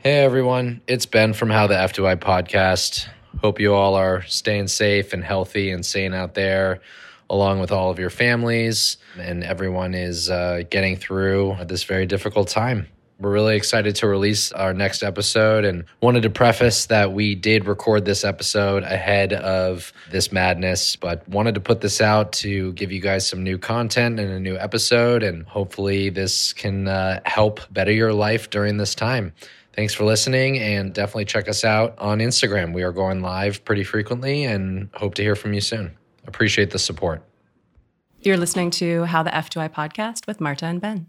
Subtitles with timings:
[0.00, 3.08] Hey everyone, it's Ben from How the F Do I podcast.
[3.40, 6.78] Hope you all are staying safe and healthy and sane out there,
[7.28, 12.46] along with all of your families, and everyone is uh, getting through this very difficult
[12.46, 12.86] time.
[13.18, 17.64] We're really excited to release our next episode and wanted to preface that we did
[17.64, 22.92] record this episode ahead of this madness, but wanted to put this out to give
[22.92, 25.24] you guys some new content and a new episode.
[25.24, 29.32] And hopefully, this can uh, help better your life during this time.
[29.78, 32.74] Thanks for listening and definitely check us out on Instagram.
[32.74, 35.96] We are going live pretty frequently and hope to hear from you soon.
[36.26, 37.22] Appreciate the support.
[38.18, 41.06] You're listening to How the F Do I podcast with Marta and Ben.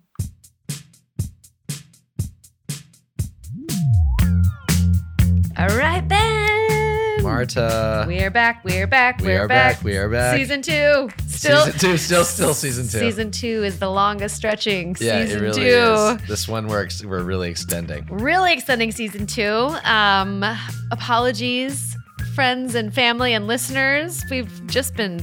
[5.58, 6.39] All right, Ben.
[7.30, 8.06] Marta.
[8.08, 8.64] We are back.
[8.64, 9.22] We are back.
[9.22, 10.36] We are back, we are back.
[10.36, 11.10] Season two.
[11.28, 11.64] Still.
[11.66, 12.98] season two, still, still season two.
[12.98, 16.18] Season two is the longest stretching yeah, season it really two.
[16.24, 16.28] is.
[16.28, 18.08] This one we're, ex- we're really extending.
[18.10, 19.76] Really extending season two.
[19.84, 20.44] Um,
[20.92, 21.96] apologies,
[22.34, 24.24] friends and family and listeners.
[24.32, 25.20] We've just been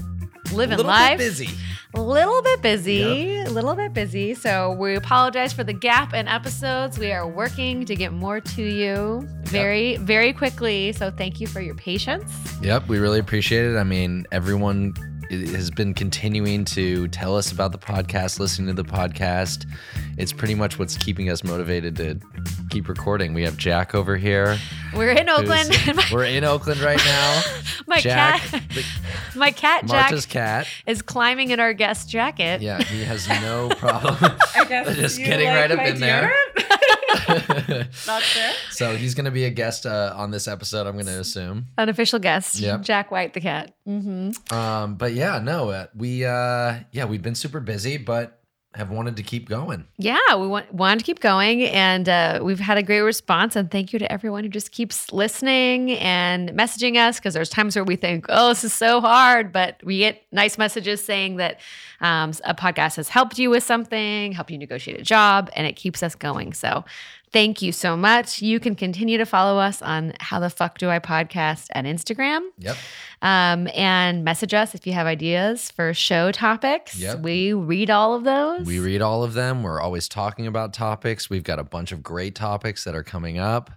[0.52, 1.18] living little life.
[1.18, 1.50] bit busy.
[1.94, 4.34] A little bit busy, a little bit busy.
[4.34, 6.98] So we apologize for the gap in episodes.
[6.98, 10.92] We are working to get more to you very, very quickly.
[10.92, 12.30] So thank you for your patience.
[12.60, 13.76] Yep, we really appreciate it.
[13.76, 14.92] I mean, everyone
[15.30, 19.66] has been continuing to tell us about the podcast, listening to the podcast.
[20.16, 22.18] It's pretty much what's keeping us motivated to
[22.70, 23.34] keep recording.
[23.34, 24.58] We have Jack over here.
[24.94, 25.70] We're in Oakland.
[26.12, 27.42] We're in Oakland right now.
[27.86, 28.84] my Jack, cat, the-
[29.38, 30.66] my cat Jack Marta's cat.
[30.86, 32.62] is climbing in our guest jacket.
[32.62, 34.16] Yeah, he has no problem.
[34.54, 36.32] I guess Just getting right up in there.
[38.06, 38.50] Not sure.
[38.70, 41.66] so he's going to be a guest uh, on this episode, I'm going to assume.
[41.78, 42.82] Unofficial guest, Yep.
[42.82, 43.74] Jack White the cat.
[43.84, 48.40] hmm Um, but yeah, no, uh, we uh, yeah we've been super busy, but
[48.74, 49.86] have wanted to keep going.
[49.96, 53.56] Yeah, we want wanted to keep going, and uh, we've had a great response.
[53.56, 57.18] And thank you to everyone who just keeps listening and messaging us.
[57.18, 60.58] Because there's times where we think, "Oh, this is so hard," but we get nice
[60.58, 61.58] messages saying that
[62.02, 65.72] um, a podcast has helped you with something, helped you negotiate a job, and it
[65.76, 66.52] keeps us going.
[66.52, 66.84] So.
[67.32, 68.40] Thank you so much.
[68.40, 72.40] You can continue to follow us on How the Fuck Do I podcast at Instagram.
[72.58, 72.76] Yep.
[73.20, 76.96] um, and message us if you have ideas for show topics.
[76.98, 77.20] Yep.
[77.20, 78.66] We read all of those.
[78.66, 79.62] We read all of them.
[79.62, 81.28] We're always talking about topics.
[81.28, 83.70] We've got a bunch of great topics that are coming up.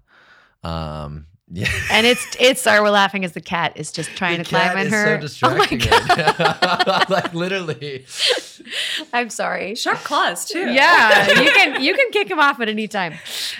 [0.64, 1.68] Um, yeah.
[1.92, 4.62] and it's it's sorry we're laughing as the cat is just trying The to climb
[4.70, 5.28] cat in is her.
[5.28, 7.10] so oh my god!
[7.10, 8.06] like literally.
[9.14, 9.76] I'm sorry.
[9.76, 10.72] Sharp claws too.
[10.72, 13.14] Yeah, you can you can kick him off at any time.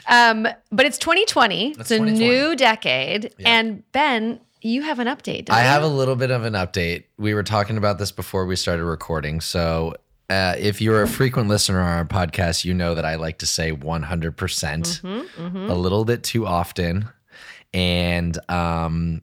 [0.08, 1.72] Um, but it's 2020.
[1.72, 3.50] It's It's, a new decade, Yeah.
[3.50, 5.46] and Ben, you have an update.
[5.46, 5.68] don't I you?
[5.68, 7.06] have a little bit of an update.
[7.18, 9.40] We were talking about this before we started recording.
[9.42, 9.96] So,
[10.30, 13.46] uh, if you're a frequent listener on our podcast, you know that I like to
[13.48, 14.36] say 100%
[15.02, 17.10] Mm-hmm, a little bit too often.
[17.74, 19.22] And um,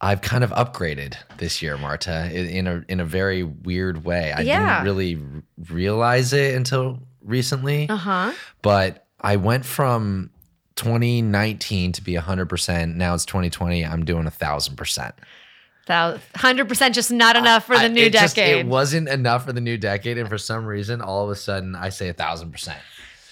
[0.00, 4.32] I've kind of upgraded this year, Marta, in a in a very weird way.
[4.32, 4.82] I Yeah.
[4.82, 5.42] didn't really r-
[5.74, 8.32] realize it until recently, Uh huh.
[8.62, 10.30] but I went from
[10.76, 12.94] 2019 to be 100%.
[12.96, 13.84] Now it's 2020.
[13.84, 15.14] I'm doing a thousand percent.
[15.88, 18.58] Hundred percent, just not enough for the I- new it just- decade.
[18.60, 21.74] it wasn't enough for the new decade, and for some reason, all of a sudden,
[21.74, 22.78] I say a thousand percent.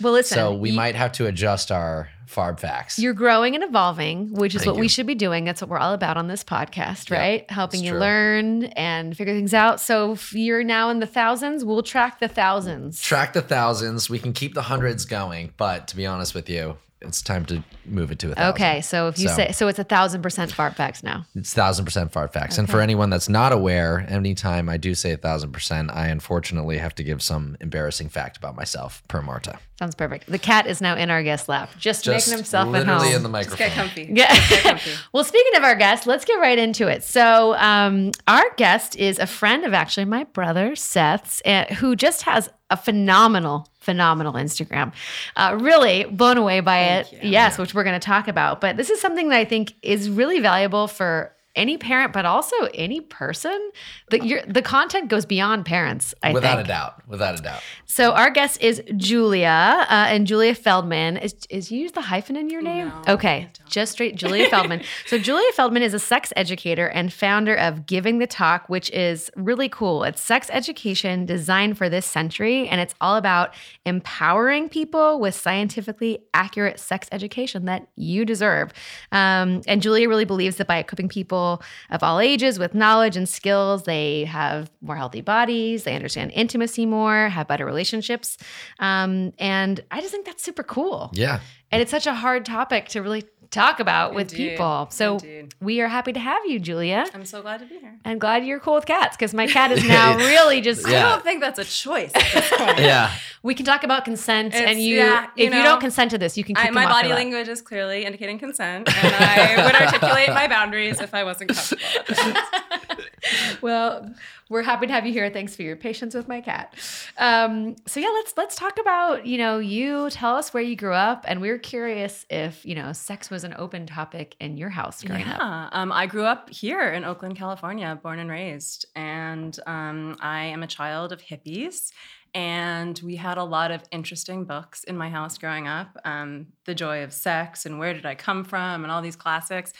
[0.00, 0.34] well, listen.
[0.36, 2.98] So we you- might have to adjust our fart facts.
[2.98, 5.44] You're growing and evolving, which is Thank what we should be doing.
[5.44, 7.50] That's what we're all about on this podcast, right?
[7.50, 8.00] Helping you true.
[8.00, 9.80] learn and figure things out.
[9.80, 13.00] So if you're now in the thousands, we'll track the thousands.
[13.00, 14.10] Track the thousands.
[14.10, 17.62] We can keep the hundreds going, but to be honest with you, it's time to
[17.86, 18.54] move it to a thousand.
[18.54, 21.24] Okay, so if you So- say so, it's a thousand percent fart facts now.
[21.34, 22.58] It's thousand percent fart facts.
[22.58, 26.78] And for anyone that's not aware, anytime I do say a thousand percent, I unfortunately
[26.78, 29.58] have to give some embarrassing fact about myself per Marta.
[29.78, 30.26] Sounds perfect.
[30.28, 33.16] The cat is now in our guest lap, just, Just making himself at literally home.
[33.16, 33.68] in the Just microphone.
[33.68, 34.10] get comfy.
[34.12, 34.48] Yeah.
[34.48, 34.90] Get comfy.
[35.12, 37.04] well, speaking of our guest, let's get right into it.
[37.04, 42.22] So, um, our guest is a friend of actually my brother Seth's, uh, who just
[42.22, 44.92] has a phenomenal, phenomenal Instagram.
[45.34, 47.24] Uh, really blown away by Thank it.
[47.24, 47.30] you.
[47.30, 48.60] Yes, which we're going to talk about.
[48.60, 52.54] But this is something that I think is really valuable for any parent, but also
[52.74, 53.70] any person.
[54.10, 56.14] The, your, the content goes beyond parents.
[56.22, 56.66] I Without think.
[56.66, 57.08] a doubt.
[57.08, 57.62] Without a doubt.
[57.86, 61.16] So our guest is Julia, uh, and Julia Feldman.
[61.16, 62.88] Is is you use the hyphen in your name?
[62.88, 63.67] No, okay, I don't.
[63.68, 64.82] Just straight Julia Feldman.
[65.06, 69.30] So Julia Feldman is a sex educator and founder of Giving the Talk, which is
[69.36, 70.04] really cool.
[70.04, 73.54] It's sex education designed for this century, and it's all about
[73.86, 78.72] empowering people with scientifically accurate sex education that you deserve.
[79.12, 83.28] Um, and Julia really believes that by equipping people of all ages with knowledge and
[83.28, 88.36] skills, they have more healthy bodies, they understand intimacy more, have better relationships.
[88.78, 91.10] Um, and I just think that's super cool.
[91.14, 91.40] Yeah.
[91.70, 94.50] And it's such a hard topic to really talk about with Indeed.
[94.50, 94.88] people.
[94.90, 95.54] So Indeed.
[95.60, 97.06] we are happy to have you, Julia.
[97.14, 97.98] I'm so glad to be here.
[98.04, 100.86] And glad you're cool with cats because my cat is now really just.
[100.86, 102.78] I don't think that's a choice at this point.
[102.88, 103.10] Yeah.
[103.42, 106.18] We can talk about consent, It's- and you, yeah, you if you don't consent to
[106.18, 109.74] this, you can keep I, my body language is clearly indicating consent, and I would
[109.76, 112.42] articulate my boundaries if I wasn't comfortable.
[113.60, 114.12] well,
[114.48, 115.28] we're happy to have you here.
[115.30, 116.74] Thanks for your patience with my cat.
[117.18, 120.94] Um, so yeah, let's let's talk about you know you tell us where you grew
[120.94, 124.70] up, and we are curious if you know sex was an open topic in your
[124.70, 125.38] house growing up.
[125.38, 130.44] Yeah, um, I grew up here in Oakland, California, born and raised, and um, I
[130.44, 131.92] am a child of hippies.
[132.34, 136.74] And we had a lot of interesting books in my house growing up um, The
[136.74, 139.72] Joy of Sex and Where Did I Come From and all these classics.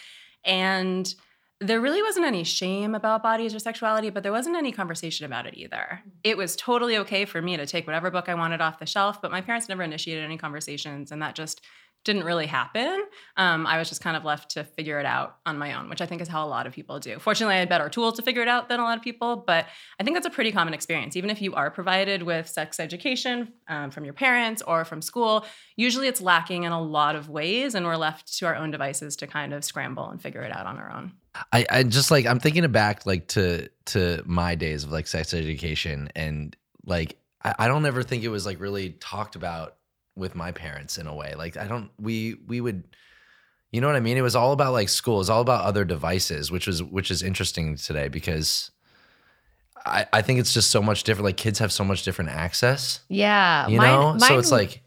[0.45, 1.15] And
[1.61, 5.47] there really wasn't any shame about bodies or sexuality, but there wasn't any conversation about
[5.47, 6.01] it either.
[6.23, 9.21] It was totally okay for me to take whatever book I wanted off the shelf,
[9.21, 11.61] but my parents never initiated any conversations, and that just
[12.05, 13.05] didn't really happen.
[13.37, 16.01] Um, I was just kind of left to figure it out on my own, which
[16.01, 17.19] I think is how a lot of people do.
[17.19, 19.67] Fortunately, I had better tools to figure it out than a lot of people, but
[19.99, 21.17] I think that's a pretty common experience.
[21.17, 25.45] Even if you are provided with sex education um, from your parents or from school,
[25.77, 29.17] usually it's lacking in a lot of ways, and we're left to our own devices
[29.17, 31.13] to kind of scramble and figure it out on our own.
[31.53, 35.33] I, I just like I'm thinking back like to to my days of like sex
[35.35, 39.77] education and like I, I don't ever think it was like really talked about
[40.17, 41.35] with my parents in a way.
[41.37, 42.85] Like I don't we we would
[43.71, 44.17] you know what I mean?
[44.17, 47.11] It was all about like school, it was all about other devices, which was which
[47.11, 48.71] is interesting today because
[49.87, 51.27] I, I think it's just so much different.
[51.27, 53.01] Like kids have so much different access.
[53.09, 54.27] Yeah, You mine- know?
[54.27, 54.83] so it's like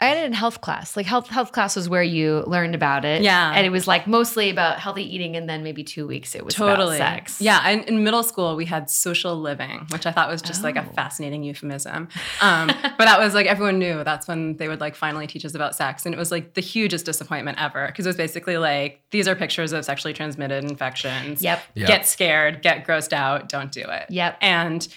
[0.00, 0.96] I had it in health class.
[0.96, 3.22] Like health health class was where you learned about it.
[3.22, 3.52] Yeah.
[3.54, 6.54] and it was like mostly about healthy eating, and then maybe two weeks it was
[6.54, 7.40] totally about sex.
[7.40, 10.76] Yeah, and in middle school we had social living, which I thought was just like
[10.76, 10.92] a Oh.
[10.94, 12.08] fascinating euphemism.
[12.40, 15.54] Um, but that was like everyone knew that's when they would like finally teach us
[15.54, 19.02] about sex, and it was like the hugest disappointment ever because it was basically like
[19.10, 21.42] these are pictures of sexually transmitted infections.
[21.42, 21.62] Yep.
[21.74, 21.86] Yeah.
[21.86, 24.06] Get scared, get grossed out, don't do it.
[24.08, 24.38] Yep.
[24.40, 24.88] And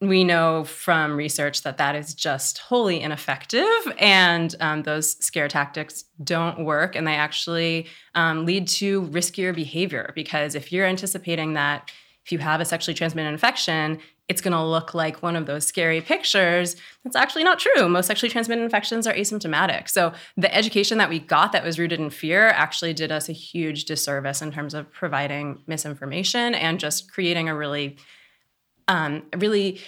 [0.00, 3.64] we know from research that that is just wholly ineffective,
[3.98, 10.12] and um, those scare tactics don't work, and they actually um, lead to riskier behavior.
[10.14, 11.90] Because if you're anticipating that
[12.24, 15.66] if you have a sexually transmitted infection, it's going to look like one of those
[15.66, 16.76] scary pictures.
[17.02, 17.86] That's actually not true.
[17.88, 19.90] Most sexually transmitted infections are asymptomatic.
[19.90, 23.32] So the education that we got that was rooted in fear actually did us a
[23.32, 27.98] huge disservice in terms of providing misinformation and just creating a really
[28.88, 29.80] um, a really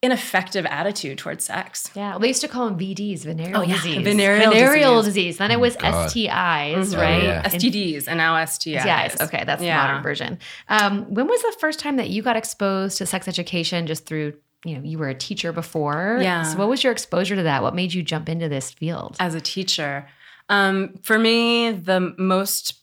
[0.00, 1.90] ineffective attitude towards sex.
[1.94, 4.04] Yeah, they used to call them VDs, venereal Oh, yeah, disease.
[4.04, 5.38] venereal disease.
[5.38, 6.08] Then it was God.
[6.08, 6.96] STIs, Mhm.
[6.98, 7.22] right?
[7.24, 7.42] yeah.
[7.44, 8.82] And- STDs and now STIs.
[8.82, 9.20] STIs.
[9.22, 9.76] Okay, that's Yeah.
[9.80, 10.38] the modern version.
[10.68, 14.34] Um, when was the first time that you got exposed to sex education just through,
[14.64, 16.20] you know, you were a teacher before?
[16.22, 16.44] Yeah.
[16.44, 17.64] So what was your exposure to that?
[17.64, 19.16] What made you jump into this field?
[19.18, 20.06] As a teacher,
[20.48, 22.74] um, for me, the most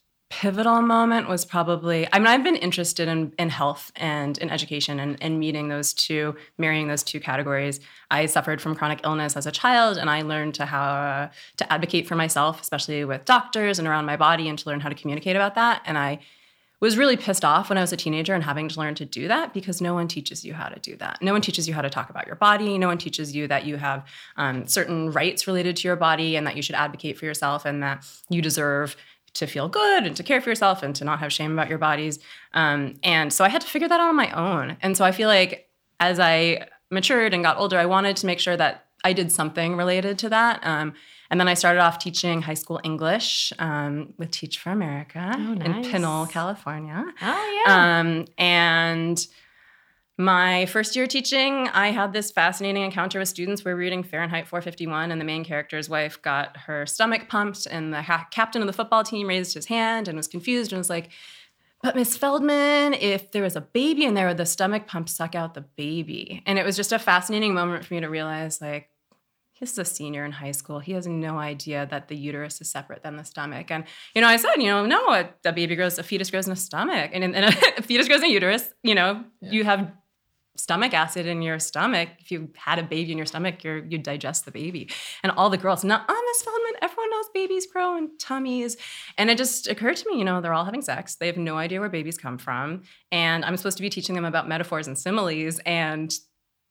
[0.42, 5.00] pivotal moment was probably I mean, I've been interested in, in health and in education
[5.00, 7.80] and, and meeting those two, marrying those two categories.
[8.12, 11.72] I suffered from chronic illness as a child, and I learned to how uh, to
[11.72, 14.96] advocate for myself, especially with doctors and around my body, and to learn how to
[14.96, 15.82] communicate about that.
[15.86, 16.20] And I
[16.82, 19.30] was really pissed off when I was a teenager and having to learn to do
[19.30, 21.22] that because no one teaches you how to do that.
[21.22, 22.78] No one teaches you how to talk about your body.
[22.78, 24.06] No one teaches you that you have
[24.36, 27.82] um, certain rights related to your body and that you should advocate for yourself and
[27.82, 28.98] that you deserve
[29.36, 31.78] to feel good and to care for yourself and to not have shame about your
[31.78, 32.20] bodies.
[32.54, 34.78] Um, and so I had to figure that out on my own.
[34.82, 38.40] And so I feel like as I matured and got older, I wanted to make
[38.40, 40.66] sure that I did something related to that.
[40.66, 40.94] Um,
[41.30, 45.52] and then I started off teaching high school English um, with Teach for America Oh,
[45.54, 45.88] in nice.
[45.88, 47.04] Pinole, California.
[47.22, 48.00] Oh yeah.
[48.00, 49.28] Um, and
[50.18, 53.66] my first year teaching, I had this fascinating encounter with students.
[53.66, 57.94] We were reading Fahrenheit 451, and the main character's wife got her stomach pumped, and
[57.94, 60.90] the ha- captain of the football team raised his hand and was confused and was
[60.90, 61.10] like,
[61.84, 65.36] but Miss Feldman, if there was a baby in there, would the stomach pump suck
[65.36, 66.42] out the baby?
[66.46, 68.90] And it was just a fascinating moment for me to realize, like,
[69.54, 70.80] he's a senior in high school.
[70.80, 73.70] He has no idea that the uterus is separate than the stomach.
[73.70, 73.84] And,
[74.16, 76.54] you know, I said, you know, no, a, a baby grows, a fetus grows in
[76.54, 77.12] a stomach.
[77.14, 79.92] And, and a, fetus grows in a uterus, you know, you have
[80.56, 82.10] stomach acid in your stomach.
[82.20, 84.90] If you had a baby in your stomach, you're, you digest the baby.
[85.24, 88.78] And all the girls, not on Miss Feldman, everyone knows babies grow in tummies.
[89.18, 91.16] And it just occurred to me, you know, they're all having sex.
[91.16, 92.84] They have no idea where babies come from.
[93.12, 95.60] And I'm supposed to be teaching them about metaphors and similes.
[95.66, 96.14] And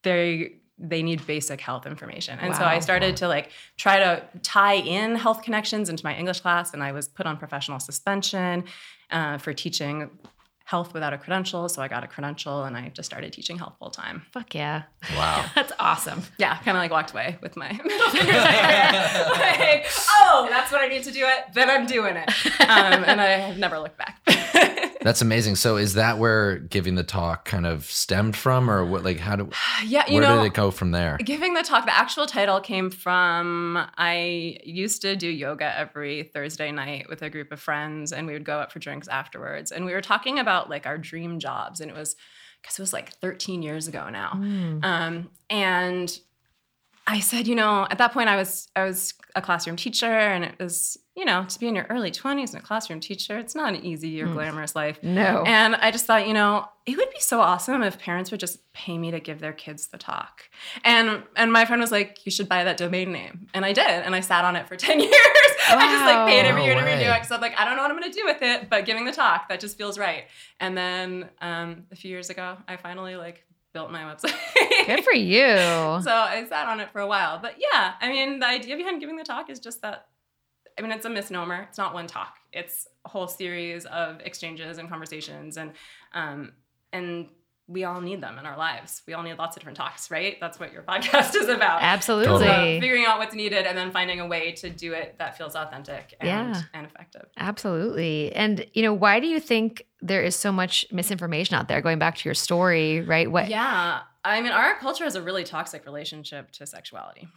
[0.03, 2.39] they they need basic health information.
[2.41, 6.41] And so I started to like try to tie in health connections into my English
[6.41, 6.75] class.
[6.75, 8.65] And I was put on professional suspension
[9.11, 10.11] uh, for teaching
[10.75, 11.69] health without a credential.
[11.69, 14.23] So I got a credential and I just started teaching health full time.
[14.33, 14.83] Fuck yeah.
[15.17, 15.45] Wow.
[15.55, 16.25] That's awesome.
[16.37, 18.33] Yeah, kind of like walked away with my middle finger.
[18.33, 19.87] like,
[20.19, 21.55] oh, that's what I need to do it.
[21.55, 22.29] Then I'm doing it.
[22.61, 24.21] Um, and I have never looked back.
[25.05, 25.57] That's amazing.
[25.57, 29.37] So is that where giving the talk kind of stemmed from or what like how
[29.37, 29.51] do
[29.85, 31.19] yeah, you where know, did it go from there?
[31.19, 36.73] Giving the talk, the actual title came from I used to do yoga every Thursday
[36.73, 39.71] night with a group of friends, and we would go out for drinks afterwards.
[39.71, 42.17] And we were talking about like our dream jobs, and it was
[42.63, 44.33] because it was like 13 years ago now.
[44.83, 46.19] Um, and
[47.07, 50.45] I said, you know, at that point I was I was a classroom teacher, and
[50.45, 53.55] it was you know to be in your early 20s and a classroom teacher, it's
[53.55, 54.99] not an easy or glamorous life.
[55.03, 55.45] No.
[55.47, 58.59] And I just thought, you know, it would be so awesome if parents would just
[58.73, 60.45] pay me to give their kids the talk.
[60.83, 63.49] And and my friend was like, you should buy that domain name.
[63.53, 63.87] And I did.
[63.87, 65.13] And I sat on it for 10 years.
[65.69, 66.67] I just like paid every Wow.
[66.67, 68.23] year to No renew it because I'm like, I don't know what I'm gonna do
[68.25, 70.25] with it, but giving the talk, that just feels right.
[70.59, 73.45] And then um, a few years ago, I finally like
[73.75, 74.35] built my website.
[74.87, 75.39] Good for you.
[75.47, 77.39] so I sat on it for a while.
[77.41, 80.07] But yeah, I mean, the idea behind giving the talk is just that.
[80.77, 81.63] I mean, it's a misnomer.
[81.69, 82.35] It's not one talk.
[82.53, 85.73] It's a whole series of exchanges and conversations, and
[86.13, 86.53] um,
[86.93, 87.29] and
[87.67, 89.01] we all need them in our lives.
[89.07, 90.37] We all need lots of different talks, right?
[90.39, 91.81] That's what your podcast is about.
[91.83, 92.27] Absolutely.
[92.47, 92.77] Totally.
[92.77, 95.55] So figuring out what's needed and then finding a way to do it that feels
[95.55, 96.63] authentic and, Yeah.
[96.75, 97.25] and effective.
[97.39, 98.33] Absolutely.
[98.35, 101.81] And you know, why do you think there is so much misinformation out there?
[101.81, 103.31] Going back to your story, right?
[103.31, 104.01] What Yeah.
[104.25, 107.29] I mean, our culture has a really toxic relationship to sexuality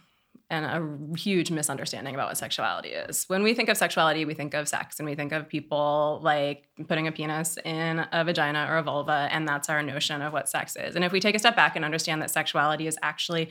[0.50, 3.24] and a huge misunderstanding about what sexuality is.
[3.28, 6.64] When we think of sexuality, we think of sex and we think of people like
[6.88, 10.48] putting a penis in a vagina or a vulva, and that's our notion of what
[10.48, 10.96] sex is.
[10.96, 13.50] And if we take a step back and understand that sexuality is actually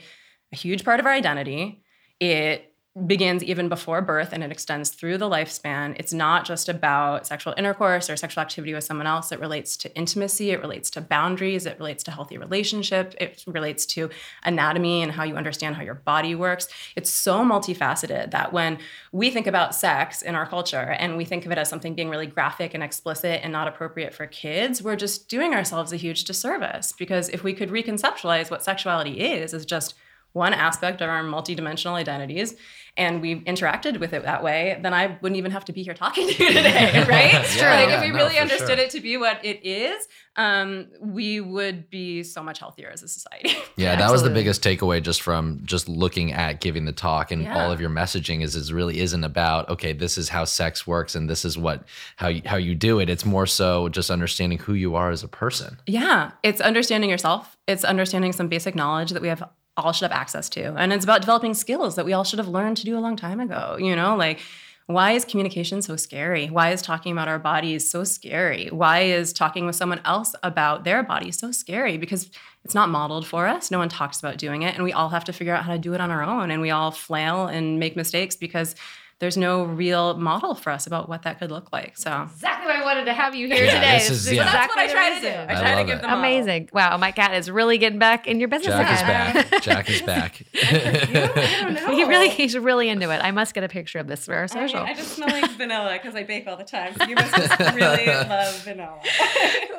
[0.52, 1.84] a huge part of our identity,
[2.18, 2.67] it
[3.06, 5.94] begins even before birth and it extends through the lifespan.
[5.98, 9.30] It's not just about sexual intercourse or sexual activity with someone else.
[9.30, 13.86] It relates to intimacy, it relates to boundaries, it relates to healthy relationship, it relates
[13.86, 14.10] to
[14.44, 16.68] anatomy and how you understand how your body works.
[16.96, 18.78] It's so multifaceted that when
[19.12, 22.10] we think about sex in our culture and we think of it as something being
[22.10, 26.24] really graphic and explicit and not appropriate for kids, we're just doing ourselves a huge
[26.24, 29.94] disservice because if we could reconceptualize what sexuality is as just
[30.32, 32.54] one aspect of our multidimensional identities
[32.96, 35.94] and we interacted with it that way, then I wouldn't even have to be here
[35.94, 37.34] talking to you today, right?
[37.44, 37.68] It's true.
[37.68, 38.86] Like Yeah, if we no, really for understood sure.
[38.86, 43.08] it to be what it is, um, we would be so much healthier as a
[43.08, 43.56] society.
[43.76, 47.42] Yeah, that was the biggest takeaway just from just looking at giving the talk and
[47.42, 47.56] Yeah.
[47.64, 51.14] all of your messaging is is really isn't about okay, this is how sex works
[51.14, 51.84] and this is what
[52.16, 53.08] how you, how you do it.
[53.08, 55.78] It's more so just understanding who you are as a person.
[55.86, 57.56] Yeah, it's understanding yourself.
[57.68, 59.42] It's understanding some basic knowledge that we have
[59.78, 60.74] all should have access to.
[60.76, 63.16] And it's about developing skills that we all should have learned to do a long
[63.16, 63.76] time ago.
[63.78, 64.40] You know, like
[64.88, 66.46] why is communication so scary?
[66.46, 68.68] Why is talking about our bodies so scary?
[68.68, 71.98] Why is talking with someone else about their body so scary?
[71.98, 72.30] Because
[72.64, 73.70] it's not modeled for us.
[73.70, 74.74] No one talks about doing it.
[74.74, 76.50] And we all have to figure out how to do it on our own.
[76.50, 78.74] And we all flail and make mistakes because
[79.20, 81.96] there's no real model for us about what that could look like.
[81.98, 83.98] So exactly why I wanted to have you here Yeah, today.
[83.98, 84.44] this This is- is yeah.
[84.44, 85.28] that's exactly what I try to do.
[85.28, 86.02] I I try to love give it.
[86.02, 86.12] them.
[86.12, 86.68] Amazing.
[86.72, 89.62] Wow, my cat is really getting back in your business Jack is back.
[89.62, 90.42] Jack is back.
[90.62, 91.96] I don't know.
[91.96, 93.18] He really he's really into it.
[93.22, 94.80] I must get a picture of this for our I, mean, social.
[94.84, 96.94] I just smell like vanilla because I bake all the time.
[96.96, 99.00] So you must really love vanilla.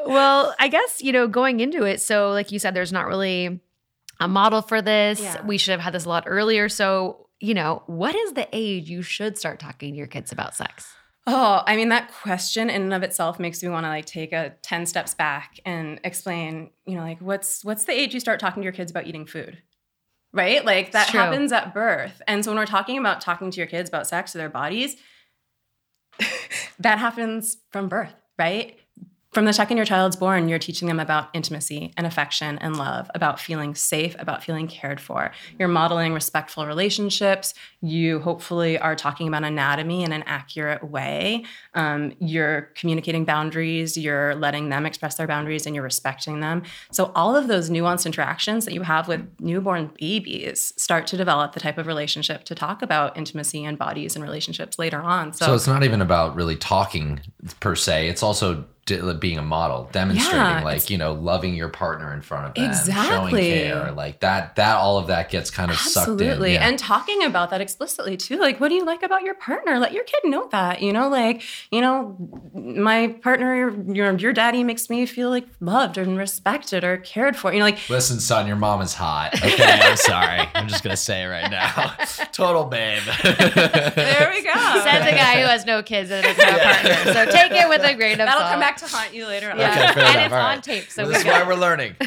[0.05, 3.60] well, I guess, you know, going into it, so like you said, there's not really
[4.19, 5.22] a model for this.
[5.22, 5.46] Yeah.
[5.46, 6.67] We should have had this a lot earlier.
[6.67, 10.55] So, you know, what is the age you should start talking to your kids about
[10.55, 10.93] sex?
[11.31, 14.34] oh, I mean, that question in and of itself makes me want to like take
[14.34, 18.39] a 10 steps back and explain, you know, like what's what's the age you start
[18.39, 19.62] talking to your kids about eating food?
[20.34, 20.65] Right?
[20.65, 21.19] Like that true.
[21.19, 22.22] happens at birth.
[22.27, 24.96] And so when we're talking about talking to your kids about sex or their bodies,
[26.79, 28.77] that happens from birth, right?
[29.32, 33.12] From the second your child's born, you're teaching them about intimacy and affection and love,
[33.14, 35.32] about feeling safe, about feeling cared for.
[35.60, 37.54] You're modeling respectful relationships.
[37.80, 41.46] You hopefully are talking about anatomy in an accurate way.
[41.76, 43.96] Um, you're communicating boundaries.
[43.96, 46.64] You're letting them express their boundaries and you're respecting them.
[46.92, 51.54] So, all of those nuanced interactions that you have with newborn babies start to develop
[51.54, 55.34] the type of relationship to talk about intimacy and bodies and relationships later on.
[55.34, 57.22] So it's not even about really talking
[57.60, 58.08] per se.
[58.08, 58.66] It's also
[59.19, 62.74] being a model, demonstrating Yeah, like you know loving your partner in front of them,
[63.08, 64.55] showing care, like that.
[64.55, 66.13] That all of that gets kind of sucked in.
[66.13, 66.53] Absolutely.
[66.53, 66.67] Yeah.
[66.67, 68.38] And talking about that explicitly too.
[68.39, 69.79] Like, what do you like about your partner?
[69.79, 70.81] Let your kid know that.
[70.81, 71.41] You know, like,
[71.72, 72.15] you know,
[72.53, 73.55] my partner,
[73.93, 77.51] your your daddy makes me feel like loved and respected or cared for.
[77.53, 79.34] You know, like Listen, son, your mom is hot.
[79.50, 80.48] Okay, I'm sorry.
[80.53, 81.93] I'm just gonna say it right now.
[82.31, 83.01] Total babe.
[83.03, 84.53] there we go.
[84.84, 86.63] Says a guy who has no kids and doesn't have a
[87.03, 87.13] partner.
[87.13, 88.51] So take it with a grain of That'll salt.
[88.51, 89.60] come back to haunt you later on.
[89.60, 89.72] Yeah.
[89.72, 90.26] Okay, fair and enough.
[90.26, 91.96] it's All on tape, so Well, we this is why we're learning.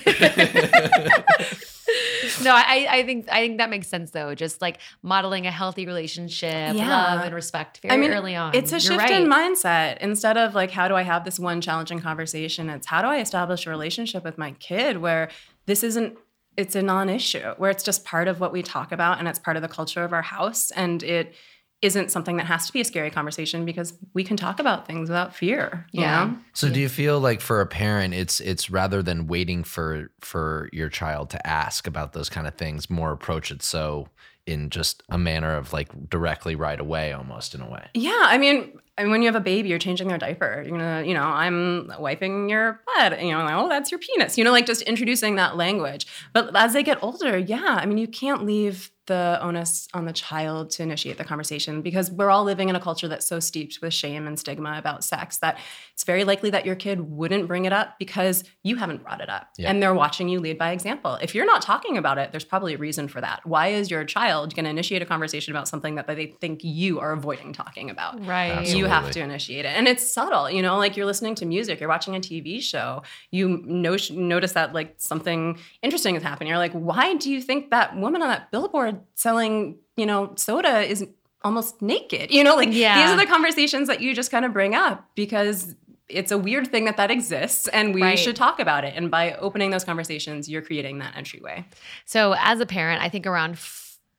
[2.42, 4.34] no, I, I think I think that makes sense though.
[4.34, 6.88] Just like modeling a healthy relationship, Yeah.
[6.88, 8.54] love and respect very I mean, early on.
[8.54, 9.22] It's a You're shift right.
[9.22, 9.98] in mindset.
[9.98, 12.70] Instead of like, how do I have this one challenging conversation?
[12.70, 15.28] It's how do I establish a relationship with my kid where
[15.66, 16.18] this isn't,
[16.56, 19.38] it's a non issue, where it's just part of what we talk about and it's
[19.38, 20.70] part of the culture of our house.
[20.72, 21.34] And it
[21.82, 25.08] isn't something that has to be a scary conversation because we can talk about things
[25.08, 25.86] without fear.
[25.90, 26.24] You Yeah.
[26.24, 26.36] Know?
[26.54, 30.68] So do you feel like for a parent it's it's rather than waiting for for
[30.72, 34.08] your child to ask about those kind of things, more approach it so
[34.46, 37.88] in just a manner of like directly right away almost in a way.
[37.94, 40.62] Yeah, I mean, I mean, when you have a baby, you're changing their diaper.
[40.66, 43.22] You're gonna, you know, I'm wiping your butt.
[43.22, 44.36] You know, like, oh, that's your penis.
[44.36, 46.06] You know, like just introducing that language.
[46.32, 50.12] But as they get older, yeah, I mean, you can't leave the onus on the
[50.12, 53.80] child to initiate the conversation because we're all living in a culture that's so steeped
[53.82, 55.58] with shame and stigma about sex that
[55.92, 59.28] it's very likely that your kid wouldn't bring it up because you haven't brought it
[59.28, 59.70] up Yeah.
[59.70, 61.18] and they're watching you lead by example.
[61.20, 63.44] If you're not talking about it, there's probably a reason for that.
[63.44, 67.00] Why is your child going to initiate a conversation about something that they think you
[67.00, 68.24] are avoiding talking about?
[68.26, 68.66] right.
[68.68, 71.80] you have to initiate it and it's subtle you know like you're listening to music
[71.80, 76.58] you're watching a tv show you no- notice that like something interesting is happening you're
[76.58, 81.06] like why do you think that woman on that billboard selling you know soda is
[81.44, 83.00] almost naked you know like Yeah.
[83.02, 85.74] these are the conversations that you just kind of bring up because
[86.08, 88.18] it's a weird thing that that exists and we Right.
[88.18, 91.64] should talk about it and by opening those conversations you're creating that entryway
[92.04, 93.58] So as a parent, I think around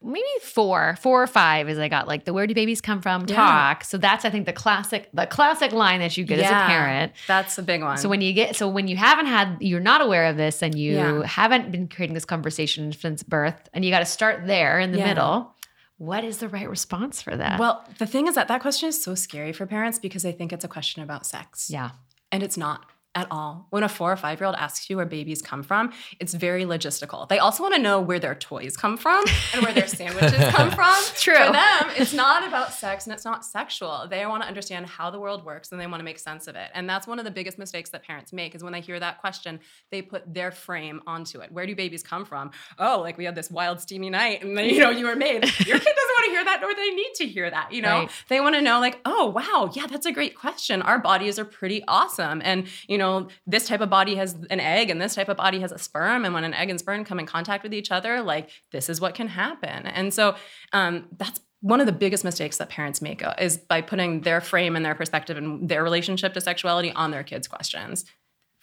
[0.04, 3.26] maybe four, four or five is I got like the where do babies come from
[3.28, 3.36] Yeah.
[3.36, 3.84] talk.
[3.84, 7.14] So that's I think the classic, the classic line that you get as a parent.
[7.28, 10.02] that's a big one So when you get, so when you haven't had, you're not
[10.02, 11.26] aware of this, and you Yeah.
[11.26, 14.98] haven't been creating this conversation since birth, and you got to start there in the
[15.00, 15.08] Yeah.
[15.10, 15.56] middle.
[15.98, 17.60] What is the right response for that?
[17.60, 20.52] well the thing is that that question is so scary for parents because they think
[20.52, 21.92] it's a question about sex yeah,
[22.32, 23.68] And it's not at all.
[23.70, 26.66] When a four or five year old asks you where babies come from, it's very
[26.66, 27.28] logistical.
[27.30, 30.72] They also want to know where their toys come from and where their sandwiches come
[30.80, 30.96] from.
[31.16, 31.36] True.
[31.36, 34.08] For them, it's not about sex and it's not sexual.
[34.10, 36.56] They want to understand how the world works and they want to make sense of
[36.56, 36.70] it.
[36.74, 39.20] And that's one of the biggest mistakes that parents make is when they hear that
[39.20, 39.60] question,
[39.92, 41.52] they put their frame onto it.
[41.52, 42.52] Where do babies come from?
[42.80, 45.44] Oh, like we had this wild steamy night and then you know you were made.
[45.44, 48.00] Your kid doesn't want to hear that nor they need to hear that, you know?
[48.00, 48.12] Right.
[48.30, 50.82] They want to know, like, oh, wow, yeah, that's a great question.
[50.82, 52.42] Our bodies are pretty awesome.
[52.44, 53.03] And, you know,
[53.46, 56.26] this type of body has an egg and this type of body has a sperm.
[56.26, 59.02] And when an egg and sperm come in contact with each other, like, this is
[59.02, 59.86] what can happen.
[59.88, 60.36] And so
[60.72, 64.42] um, that's one of the biggest mistakes that parents make uh, is by putting their
[64.42, 68.04] frame and their perspective and their relationship to sexuality on their kids' questions.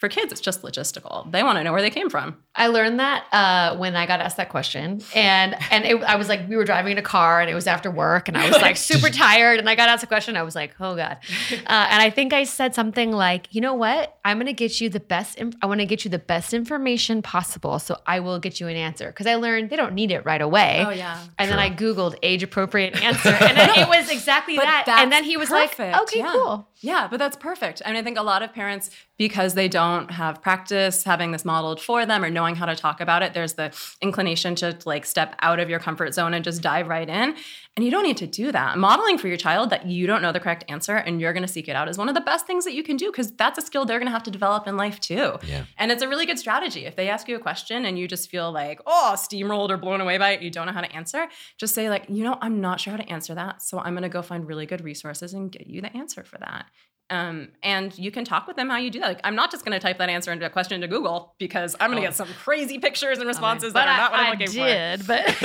[0.01, 1.31] For kids, it's just logistical.
[1.31, 2.37] They want to know where they came from.
[2.55, 6.27] I learned that uh, when I got asked that question, and and it, I was
[6.27, 8.59] like, we were driving in a car, and it was after work, and I was
[8.63, 10.35] like super tired, and I got asked a question.
[10.35, 11.17] I was like, oh god,
[11.51, 14.17] uh, and I think I said something like, you know what?
[14.25, 15.37] I'm gonna get you the best.
[15.37, 18.67] Inf- I want to get you the best information possible, so I will get you
[18.69, 20.83] an answer because I learned they don't need it right away.
[20.83, 21.23] Oh, yeah.
[21.37, 24.87] And then I googled age appropriate answer, and then it was exactly But that.
[24.87, 26.31] And then he was perfect, like, okay, yeah.
[26.31, 26.67] cool.
[26.83, 27.83] Yeah, but that's perfect.
[27.85, 31.79] And I think a lot of parents, because they don't have practice having this modeled
[31.79, 35.35] for them or knowing how to talk about it, there's the inclination to like step
[35.41, 37.35] out of your comfort zone and just dive right in.
[37.77, 38.77] And you don't need to do that.
[38.77, 41.51] Modeling for your child that you don't know the correct answer and you're going to
[41.51, 43.57] seek it out is one of the best things that you can do because that's
[43.57, 45.37] a skill they're going to have to develop in life too.
[45.47, 45.63] Yeah.
[45.77, 46.85] And it's a really good strategy.
[46.85, 50.01] If they ask you a question and you just feel like, oh, steamrolled or blown
[50.01, 52.59] away by it, you don't know how to answer, just say, like, you know, I'm
[52.59, 53.61] not sure how to answer that.
[53.61, 56.39] So I'm going to go find really good resources and get you the answer for
[56.39, 56.65] that.
[57.11, 59.07] Um, and you can talk with them how you do that.
[59.07, 61.75] Like, I'm not just going to type that answer into a question into Google because
[61.79, 62.09] I'm going to Oh.
[62.09, 64.47] get some crazy pictures and responses But that are not what I, I'm I looking
[64.47, 64.65] for.
[64.65, 65.25] did, but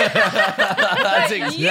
[0.57, 1.57] But exactly.
[1.59, 1.71] you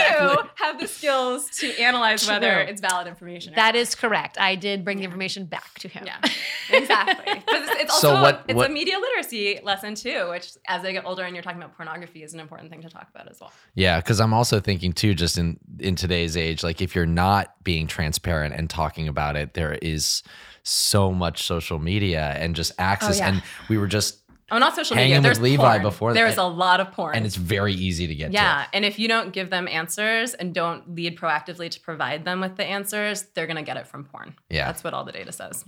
[0.56, 3.54] have the skills to analyze whether it's valid information.
[3.54, 3.76] Or that not.
[3.76, 4.38] is correct.
[4.40, 6.04] I did bring the information back to him.
[6.06, 6.18] Yeah,
[6.72, 7.42] exactly.
[7.46, 10.82] But it's, it's So also what- it's what- a media literacy lesson too, which as
[10.82, 13.30] they get older and you're talking about pornography is an important thing to talk about
[13.30, 13.52] as well.
[13.76, 17.54] Yeah, because I'm also thinking too, just in in today's age, like if you're not
[17.64, 20.24] being transparent and talking about it, there is
[20.64, 23.18] so much social media and just access.
[23.18, 23.30] Oh, yeah.
[23.30, 24.20] And we were just,
[24.52, 25.18] Oh, not social Hanging media.
[25.18, 25.82] with There's Levi porn.
[25.82, 26.20] before that.
[26.20, 27.16] There's a lot of porn.
[27.16, 30.54] and it's very easy to get yeah, and if you don't give them answers and
[30.54, 34.36] don't lead proactively to provide them with the answers, they're gonna get it from porn.
[34.52, 34.66] Yeah.
[34.68, 35.66] that's what all the data says.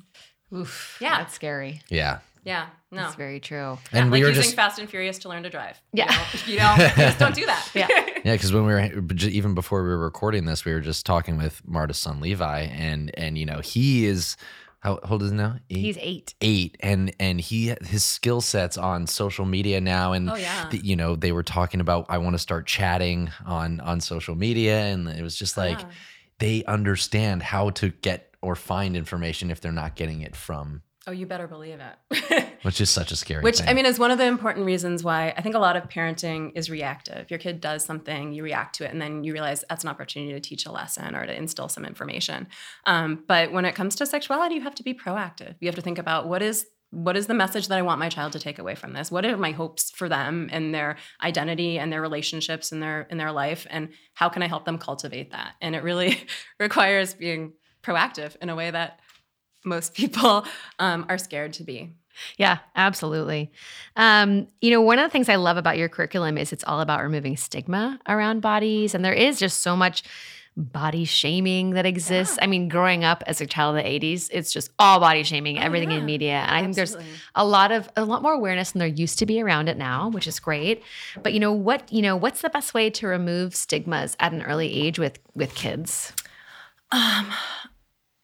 [0.56, 0.98] Oof.
[1.02, 1.18] Yeah.
[1.18, 1.82] That's scary.
[1.90, 2.20] Yeah.
[2.44, 3.02] Yeah, no.
[3.04, 3.78] That's very true.
[3.92, 5.82] Yeah, And we like were using just, Fast and Furious to learn to drive.
[5.94, 6.12] Yeah.
[6.46, 7.70] you know, you, know, you just don't do that.
[7.74, 7.88] Yeah.
[8.24, 8.80] yeah, because when we were
[9.28, 13.12] even before we were recording this, we were just talking with Marta's son Levi, and
[13.18, 14.38] and you know he is
[14.82, 15.56] how old is he now?
[15.70, 15.78] Eight?
[15.78, 16.34] He's eight.
[16.42, 20.70] eight and and he his skill sets on social media now and Oh, yeah.
[20.70, 24.36] the- you know they were talking about i want to start chatting on on social
[24.36, 25.90] media and it was just like Yeah.
[26.40, 31.12] they understand how to get or find information if they're not getting it from Oh,
[31.12, 32.46] you better believe it.
[32.64, 33.70] which is such a scary Which thing.
[33.70, 36.52] I mean is one of the important reasons why I think a lot of parenting
[36.54, 37.32] is reactive.
[37.32, 40.34] Your kid does something, you react to it, and then you realize that's an opportunity
[40.34, 42.48] to teach a lesson or to instill some information.
[42.86, 45.56] Um, but when it comes to sexuality, you have to be proactive.
[45.62, 48.10] You have to think about what is what is the message that I want my
[48.10, 49.12] child to take away from this?
[49.12, 53.18] What are my hopes for them and their identity and their relationships and their in
[53.18, 55.54] their life, and how can I help them cultivate that?
[55.62, 56.22] And it really
[56.60, 59.00] requires being proactive in a way that
[59.66, 60.46] most people
[60.80, 61.94] um, are scared to be.
[62.38, 63.52] Yeah, absolutely.
[63.96, 66.82] Um, you know, one of the things I love about your curriculum is it's all
[66.82, 68.96] about removing stigma around bodies.
[68.96, 70.04] And there is just so much
[70.58, 72.40] body shaming that exists.
[72.42, 75.60] I mean, growing up as a child of the 80s, it's just all body shaming,
[75.60, 75.98] everything yeah.
[75.98, 76.40] in media.
[76.48, 76.98] And I think there's
[77.36, 80.10] a lot of a lot more awareness than there used to be around it now,
[80.10, 80.82] which is great.
[81.22, 84.42] But you know what, you know, what's the best way to remove stigmas at an
[84.42, 86.12] early age with with kids?
[86.92, 87.32] Um,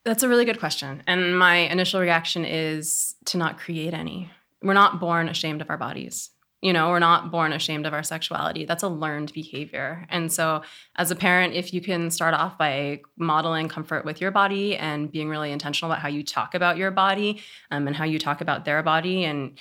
[0.06, 1.04] that's a really good question.
[1.08, 4.30] And my initial reaction is to not create any.
[4.62, 6.30] We're not born ashamed of our bodies.
[6.62, 8.64] You know, we're not born ashamed of our sexuality.
[8.64, 10.06] That's a learned behavior.
[10.10, 10.62] And so,
[10.96, 15.12] as a parent, if you can start off by modeling comfort with your body and
[15.12, 18.40] being really intentional about how you talk about your body um, and how you talk
[18.40, 19.60] about their body and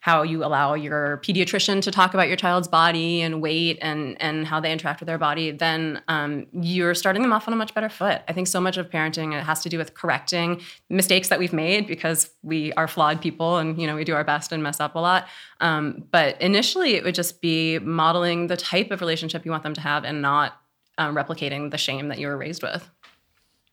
[0.00, 4.46] how you allow your pediatrician to talk about your child's body and weight and and
[4.46, 7.74] how they interact with their body, then um, you're starting them off on a much
[7.74, 8.22] better foot.
[8.26, 11.52] I think so much of parenting it has to do with correcting mistakes that we've
[11.52, 14.80] made because we are flawed people and you know we do our best and mess
[14.80, 15.28] up a lot.
[15.60, 19.74] Um, but initially, it would just be modeling the type of relationship you want them
[19.74, 20.60] to have and not
[20.96, 22.90] um, replicating the shame that you were raised with.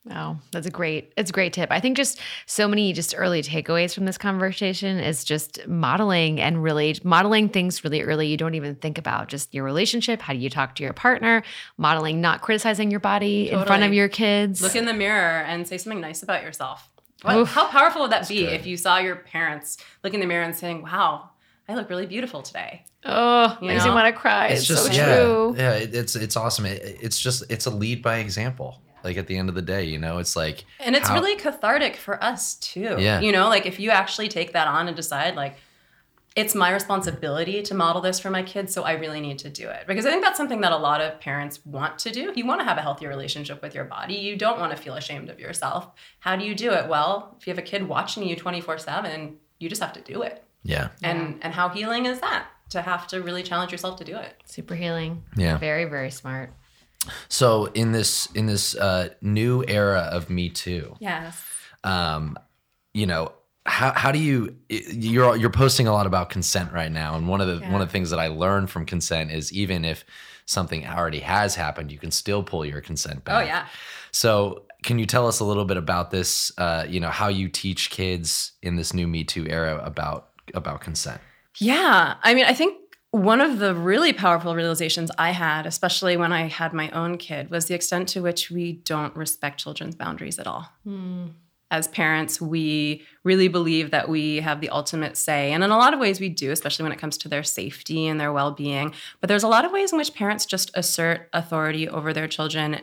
[0.10, 1.70] Wow, that's a great, it's a great tip.
[1.70, 6.64] I think just so many just early takeaways from this conversation is just modeling and
[6.64, 8.28] really modeling things really early.
[8.28, 10.22] You don't even think about just your relationship.
[10.22, 11.44] How do you talk to your partner?
[11.78, 14.62] Modeling, not criticizing your body in front of your kids.
[14.62, 16.90] Look in the mirror and say something nice about yourself.
[17.24, 17.50] What, Oof.
[17.50, 18.54] how powerful would that be good.
[18.54, 21.32] if you saw your parents look in the mirror and saying, "Wow,
[21.68, 23.90] I look really beautiful today." oh, You makes know?
[23.92, 24.48] me want to cry.
[24.48, 25.56] It's, it's just so yeah, true.
[25.58, 25.72] yeah.
[25.74, 26.66] it- It's it's awesome.
[26.66, 28.82] It, it's just it's a lead by example.
[29.04, 31.36] Like at the end of the day, you know, it's like And it's how- really
[31.36, 32.96] cathartic for us too.
[33.00, 33.20] Yeah.
[33.22, 35.56] You know, like if you actually take that on and decide like
[36.36, 39.70] it's my responsibility to model this for my kids, so I really need to do
[39.70, 39.88] it.
[39.88, 42.32] Because I think that's something that a lot of parents want to do.
[42.36, 44.14] You want to have a healthy relationship with your body.
[44.16, 45.90] You don't want to feel ashamed of yourself.
[46.20, 46.88] How do you do it?
[46.88, 50.44] Well, if you have a kid watching you 24/7, you just have to do it.
[50.64, 52.46] yeah, And and how healing is that?
[52.72, 54.36] To have to really challenge yourself to do it.
[54.46, 55.24] Super healing.
[55.38, 55.58] yeah.
[55.58, 56.54] Very, very smart.
[57.30, 61.42] So in this in this uh, new era of Me Too, Yes.
[61.84, 62.38] um,
[62.94, 63.32] you know,
[63.66, 67.42] how how do you you're you're posting a lot about consent right now, and one
[67.42, 67.72] of the Yeah.
[67.72, 70.04] one of the things that I learned from consent is even if
[70.46, 73.44] something already has happened, you can still pull your consent back.
[73.44, 73.66] Oh yeah.
[74.12, 76.52] So, can you tell us a little bit about this?
[76.58, 80.82] Uh, you know, how you teach kids in this new Me Too era about about
[80.82, 81.22] consent?
[81.60, 82.16] Yeah.
[82.24, 82.78] I mean, I think
[83.18, 87.50] one of the really powerful realizations I had, especially when I had my own kid,
[87.50, 90.70] was the extent to which we don't respect children's boundaries at all.
[91.70, 95.52] As parents, we really believe that we have the ultimate say.
[95.52, 98.08] And in a lot of ways, we do, especially when it comes to their safety
[98.08, 98.94] and their well being.
[99.20, 102.82] But there's a lot of ways in which parents just assert authority over their children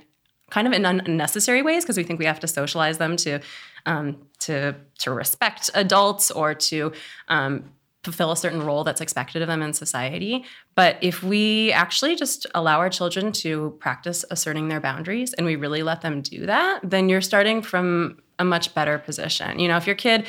[0.50, 3.40] kind of in unnecessary ways because we think we have to socialize them to
[3.86, 6.92] um, to to respect adults or to
[7.28, 7.70] um,
[8.04, 10.44] fulfill a certain role that's expected of them in society.
[10.74, 15.56] But if we actually just allow our children to practice asserting their boundaries and we
[15.56, 19.58] really let them do that, then you're starting from a much better position.
[19.58, 20.26] You know, if your kid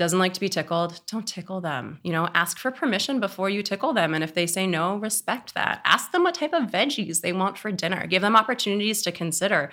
[0.00, 2.00] doesn't like to be tickled, don't tickle them.
[2.02, 4.14] You know, ask for permission before you tickle them.
[4.14, 5.82] And if they say no, respect that.
[5.84, 8.06] Ask them what type of veggies they want for dinner.
[8.06, 9.70] Give them opportunities to consider,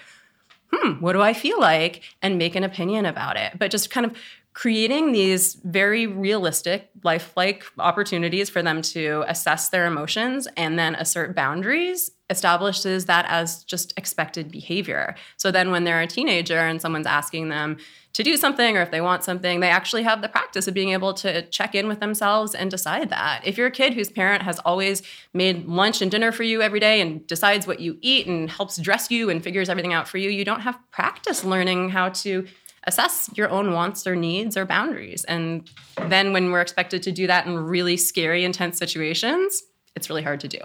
[0.74, 2.04] hmm, what do I feel like?
[2.22, 3.58] And make an opinion about it.
[3.58, 4.18] But just kind of
[4.58, 11.36] creating these very realistic, lifelike opportunities for them to assess their emotions and then assert
[11.36, 15.14] boundaries establishes that as just expected behavior.
[15.38, 17.78] So then when they're a teenager and someone's asking them
[18.14, 20.90] to do something or if they want something, they actually have the practice of being
[20.90, 23.42] able to check in with themselves and decide that.
[23.46, 25.04] If you're a kid whose parent has always
[25.36, 28.78] made lunch and dinner for you every day and decides what you eat and helps
[28.78, 32.48] dress you and figures everything out for you, you don't have practice learning how to
[32.88, 35.24] assess your own wants or needs or boundaries.
[35.26, 35.70] And
[36.08, 39.62] then when we're expected to do that in really scary, intense situations,
[39.96, 40.60] it's really hard to do.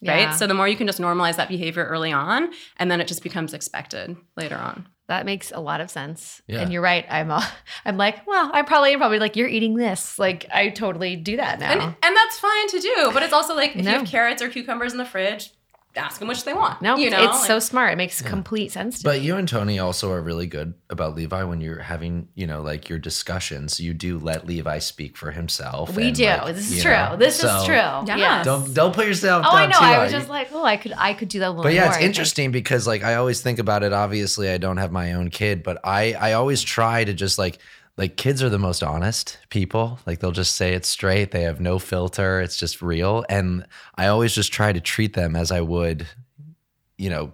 [0.00, 0.26] Yeah.
[0.26, 0.34] Right.
[0.34, 3.22] So the more you can just normalize that behavior early on, and then it just
[3.22, 4.86] becomes expected later on.
[5.06, 6.40] That makes a lot of sense.
[6.46, 6.60] Yeah.
[6.60, 7.04] And you're right.
[7.10, 7.44] I'm uh,
[7.84, 10.18] I'm like, well, I probably am probably like, you're eating this.
[10.18, 11.72] Like I totally do that now.
[11.72, 13.10] And, and that's fine to do.
[13.12, 13.92] But it's also like if No.
[13.92, 15.50] you have carrots or cucumbers in the fridge,
[15.96, 16.82] ask them which they want.
[16.82, 17.92] No, you know, it's Like, so smart.
[17.92, 21.44] It makes complete sense to But you and Tony also are really good about Levi
[21.44, 23.78] when you're having, you know, like your discussions.
[23.78, 25.96] You do let Levi speak for himself.
[25.96, 26.26] We and, do.
[26.26, 26.92] like, this is true.
[26.92, 27.74] know, this so is true.
[27.74, 28.42] Yeah.
[28.42, 29.44] Don't don't put yourself.
[29.46, 29.78] Oh, down I know.
[29.78, 30.02] Too I hard.
[30.04, 31.64] was just like, oh, I could, I could do that a little.
[31.64, 32.08] But yeah, more, it's I think.
[32.08, 33.92] interesting because like I always think about it.
[33.92, 37.58] Obviously, I don't have my own kid, but I I always try to just like
[37.96, 39.98] like kids are the most honest people.
[40.06, 41.30] Like they'll just say it straight.
[41.30, 42.40] They have no filter.
[42.40, 43.24] It's just real.
[43.28, 46.06] And I always just try to treat them as I would,
[46.98, 47.32] you know,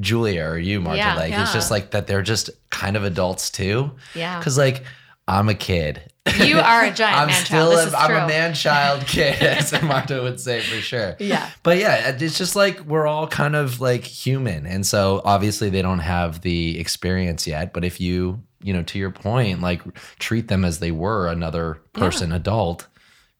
[0.00, 0.98] Julia or you, Marta.
[0.98, 3.90] Yeah, like it's just like that they're just kind of adults too.
[4.14, 4.42] Yeah.
[4.42, 4.84] Cause like
[5.26, 6.12] I'm a kid.
[6.40, 7.72] You are a giant I'm man still child.
[7.72, 8.18] This a, is I'm true.
[8.18, 11.16] a man child kid, as Marta would say for sure.
[11.18, 11.50] Yeah.
[11.62, 14.66] But yeah, it's just like we're all kind of like human.
[14.66, 17.72] And so obviously they don't have the experience yet.
[17.72, 19.82] But if you, you know, to your point, like
[20.18, 22.86] treat them as they were another person, adult,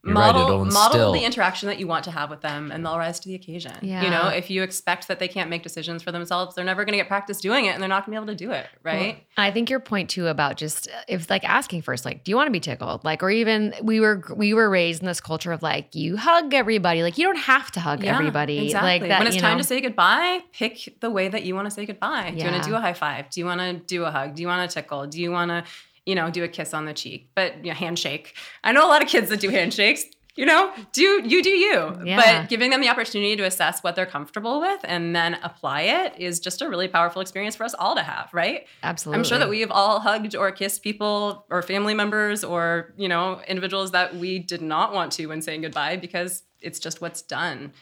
[0.06, 1.12] you're model, right, model instill.
[1.12, 3.72] the interaction that you want to have with them and they'll rise to the occasion.
[3.82, 4.02] Yeah.
[4.04, 6.92] You know, if you expect that they can't make decisions for themselves, they're never going
[6.92, 8.66] to get practice doing it and they're not going to be able to do it,
[8.82, 9.24] right?
[9.36, 12.46] I think your point too about just if like asking first, like, do you want
[12.46, 13.04] to be tickled?
[13.04, 16.54] Like, or even we were we were raised in this culture of like you hug
[16.54, 18.66] everybody, like you don't have to hug Yeah, everybody.
[18.66, 19.00] Exactly.
[19.00, 19.62] Like that, when it's you time know?
[19.62, 22.26] to say goodbye, pick the way that you want to say goodbye.
[22.26, 22.30] yeah.
[22.32, 23.30] Do you want to do a high five?
[23.30, 24.34] Do you want to do a hug?
[24.36, 25.06] Do you want to tickle?
[25.06, 25.64] Do you want to,
[26.06, 27.30] you know, do a kiss on the cheek?
[27.34, 28.34] But you know, handshake.
[28.64, 30.04] I know a lot of kids that do handshakes.
[30.36, 31.98] You know, do you do you?
[32.04, 32.40] Yeah.
[32.42, 36.18] But giving them the opportunity to assess what they're comfortable with and then apply it
[36.18, 38.66] is just a really powerful experience for us all to have, right?
[38.82, 39.18] Absolutely.
[39.18, 43.08] I'm sure that we have all hugged or kissed people or family members or, you
[43.08, 47.22] know, individuals that we did not want to when saying goodbye because it's just what's
[47.22, 47.72] done.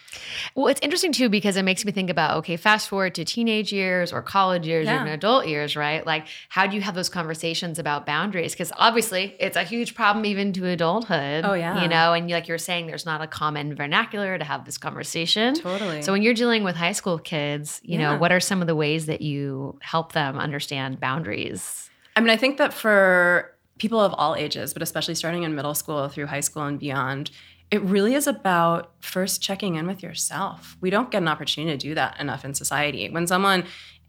[0.54, 3.72] Well, it's interesting too because it makes me think about okay, fast forward to teenage
[3.72, 6.04] years or college years or even adult years, right?
[6.04, 8.52] Like, how do you have those conversations about boundaries?
[8.52, 11.44] Because obviously, it's a huge problem even to adulthood.
[11.44, 11.82] Oh, yeah.
[11.82, 15.54] you know, and like you're saying, there's not a common vernacular to have this conversation.
[15.54, 16.02] Totally.
[16.02, 18.76] So when you're dealing with high school kids, you know, what are some of the
[18.76, 21.90] ways that you help them understand boundaries?
[22.16, 25.74] I mean, I think that for people of all ages, but especially starting in middle
[25.74, 27.30] school through high school and beyond,
[27.74, 30.76] it really is about first checking in with yourself.
[30.80, 33.10] We don't get an opportunity to do that enough in society.
[33.10, 33.64] When someone,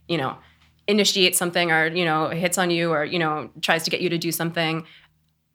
[0.08, 0.38] you know,
[0.88, 4.10] initiates something or, you know, hits on you or, you know, tries to get you
[4.10, 4.86] to do something,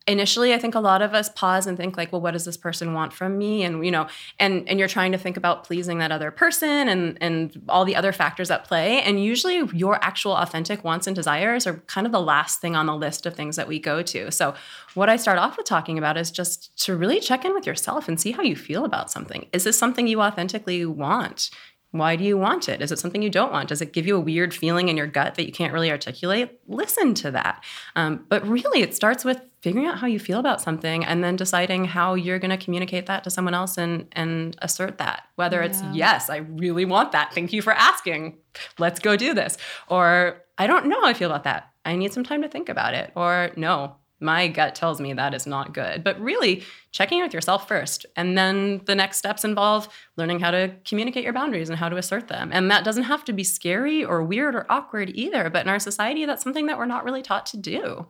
[0.07, 2.57] initially i think a lot of us pause and think like well what does this
[2.57, 3.63] person want from me?
[3.65, 4.07] And you know
[4.39, 7.97] and and you're trying to think about pleasing that other person and and all the
[7.97, 9.03] other factors at play.
[9.03, 12.87] And usually your actual authentic wants and desires are kind of the last thing on
[12.87, 14.31] the list of things that we go to.
[14.31, 14.55] So
[14.95, 18.09] what i start off with talking about is just to really check in with yourself
[18.09, 19.47] and see how you feel about something.
[19.53, 21.51] Is this something you authentically want
[21.92, 22.81] why do you want it?
[22.81, 23.68] Is it something you don't want?
[23.68, 26.61] Does it give you a weird feeling in your gut that you can't really articulate?
[26.68, 27.64] Listen to that.
[27.96, 31.37] Um, but really, it starts with figuring out how you feel about something and then
[31.37, 35.24] deciding how you're going to communicate that to someone else and and assert that.
[35.35, 37.35] Whether it's yes, I really want that.
[37.35, 38.38] Thank you for asking.
[38.79, 39.59] Let's go do this.
[39.88, 41.70] Or I don't know how I feel about that.
[41.85, 43.11] I need some time to think about it.
[43.16, 46.05] Or no, my gut tells me that is not good.
[46.05, 48.07] But really, checking in with yourself first.
[48.17, 51.97] And then the next steps involve learning how to communicate your boundaries and how to
[51.97, 52.51] assert them.
[52.53, 55.49] And that doesn't have to be scary or weird or awkward either.
[55.51, 58.07] But in our society, that's something that we're not really taught to do.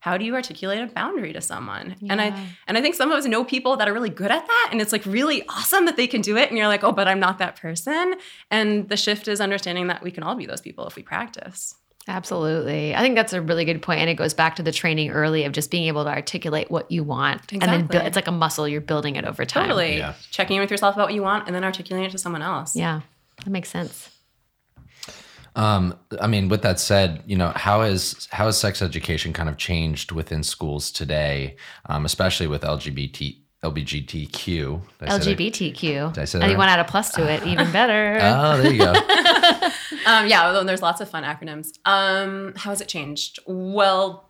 [0.00, 1.96] How do you articulate a boundary to someone?
[2.10, 4.46] And I and I think some of us know people that are really good at
[4.46, 4.68] that.
[4.70, 6.50] And it's like really awesome that they can do it.
[6.50, 8.16] And you're like, oh, but I'm not that person.
[8.50, 11.76] And the shift is understanding that we can all be those people if we practice.
[12.06, 12.94] Absolutely.
[12.94, 14.00] I think that's a really good point.
[14.00, 16.90] And it goes back to the training early of just being able to articulate what
[16.90, 17.50] you want.
[17.52, 18.06] And then Exactly.
[18.06, 19.68] it's like a muscle, you're building it over time.
[19.68, 19.98] Totally.
[19.98, 20.14] Yeah.
[20.30, 22.76] Checking in with yourself about what you want and then articulating it to someone else.
[22.76, 23.00] Yeah,
[23.42, 24.10] that makes sense.
[25.56, 29.48] Um, I mean, with that said, you know, how is how has sex education kind
[29.48, 34.80] of changed within schools today, um, especially with LGBT LGBTQ?
[35.00, 35.38] Did I say that?
[35.38, 36.12] LGBTQ.
[36.14, 36.58] Did I say and that you right?
[36.58, 38.18] want to add a plus to it, even better.
[38.20, 38.92] Oh, there you go.
[40.06, 41.78] Um, yeah, although there's lots of fun acronyms.
[41.86, 43.38] Um, how has it changed?
[43.46, 44.28] Well,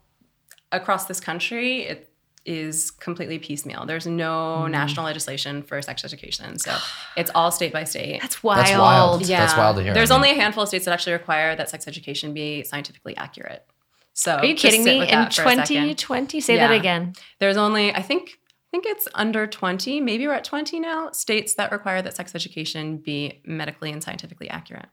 [0.71, 2.11] across this country, it
[2.47, 3.85] is completely piecemeal.
[3.85, 6.77] There's no national legislation for sex education, so
[7.17, 8.21] it's all state by state.
[8.23, 8.67] That's wild.
[8.67, 9.27] That's wild.
[9.27, 9.95] Yeah, That's wild to hear.
[9.95, 12.63] There's I mean- only a handful of states that actually require that sex education be
[12.63, 13.67] scientifically accurate.
[14.13, 15.01] So Are you kidding me?
[15.01, 15.67] In that for a second.
[15.67, 16.41] 2020?
[16.41, 17.15] Say that again.
[17.41, 18.44] There's only I think I
[18.75, 22.97] think it's under 20, maybe we're at 20 now, states that require that sex education
[22.97, 24.89] be medically and scientifically accurate.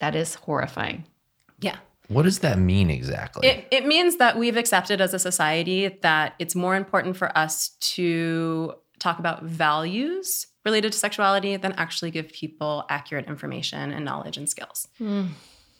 [0.00, 1.04] That is horrifying.
[1.58, 1.78] Yeah.
[2.06, 3.48] What does that mean exactly?
[3.48, 7.70] It, it means that we've accepted as a society that it's more important for us
[7.80, 14.36] to talk about values related to sexuality than actually give people accurate information and knowledge
[14.36, 14.86] and skills.
[14.98, 15.24] Hmm.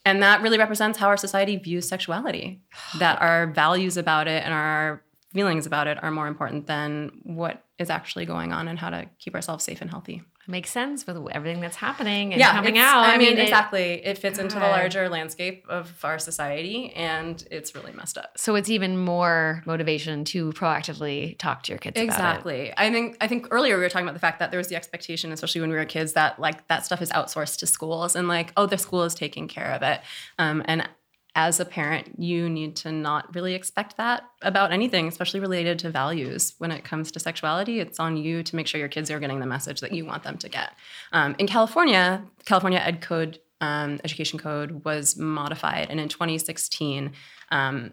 [0.04, 2.62] And that really represents how our society views sexuality,
[2.98, 5.02] that our values about it and our
[5.36, 9.06] feelings about it are more important than what is actually going on and how to
[9.18, 10.22] keep ourselves safe and healthy.
[10.46, 13.00] It Makes sense with everything that's happening and coming out.
[13.04, 14.04] I, mean, it- exactly.
[14.04, 18.32] It fits into the larger landscape of our society, and it's really messed up.
[18.38, 22.04] so it's even more motivation to proactively talk to your kids about.
[22.08, 22.72] Exactly.
[22.76, 24.76] I think I think earlier we were talking about the fact that there was the
[24.76, 28.26] expectation, especially when we were kids, that like that stuff is outsourced to schools and
[28.26, 30.00] like, oh, the school is taking care of it.
[30.38, 30.88] Um, and
[31.36, 35.90] as a parent, you need to not really expect that about anything, especially related to
[35.90, 36.54] values.
[36.56, 39.38] When it comes to sexuality, it's on you to make sure your kids are getting
[39.38, 40.70] the message that you want them to get.
[41.12, 47.12] Um, in California, California Ed Code um, Education Code was modified, and in 2016,
[47.50, 47.92] um,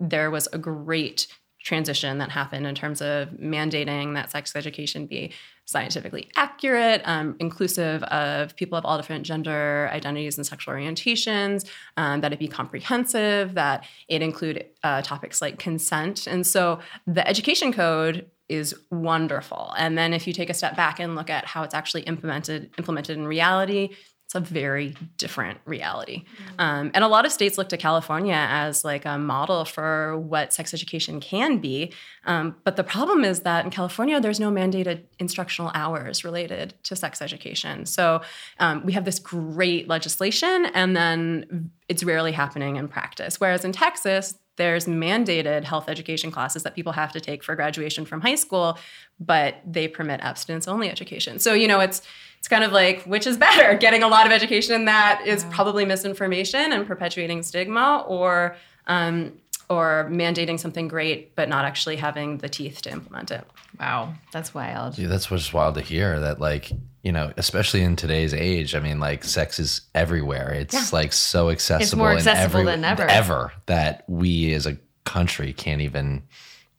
[0.00, 1.26] there was a great
[1.62, 5.32] transition that happened in terms of mandating that sex education be
[5.68, 12.22] scientifically accurate, um, inclusive of people of all different gender identities and sexual orientations, um,
[12.22, 16.26] that it be comprehensive, that it include uh, topics like consent.
[16.26, 19.74] And so the education code is wonderful.
[19.76, 22.70] And then if you take a step back and look at how it's actually implemented
[22.78, 23.90] implemented in reality,
[24.28, 26.24] it's a very different reality.
[26.58, 30.52] Um, and a lot of states look to California as like a model for what
[30.52, 31.94] sex education can be.
[32.26, 36.94] Um, but the problem is that in California, there's no mandated instructional hours related to
[36.94, 37.86] sex education.
[37.86, 38.20] So
[38.58, 43.40] um, we have this great legislation, and then it's rarely happening in practice.
[43.40, 48.04] Whereas in Texas, there's mandated health education classes that people have to take for graduation
[48.04, 48.78] from high school,
[49.18, 51.38] but they permit abstinence only education.
[51.38, 52.02] So, you know, it's
[52.38, 55.84] it's kind of like which is better, getting a lot of education that is probably
[55.84, 59.32] misinformation and perpetuating stigma or um,
[59.68, 63.44] or mandating something great but not actually having the teeth to implement it.
[63.78, 64.96] Wow, that's wild.
[64.96, 66.72] Dude, that's what's wild to hear that like
[67.02, 71.48] you know especially in today's age i mean like sex is everywhere it's like so
[71.48, 73.02] accessible it's more and accessible every- than ever.
[73.04, 76.22] ever that we as a country can't even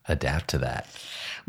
[0.07, 0.87] adapt to that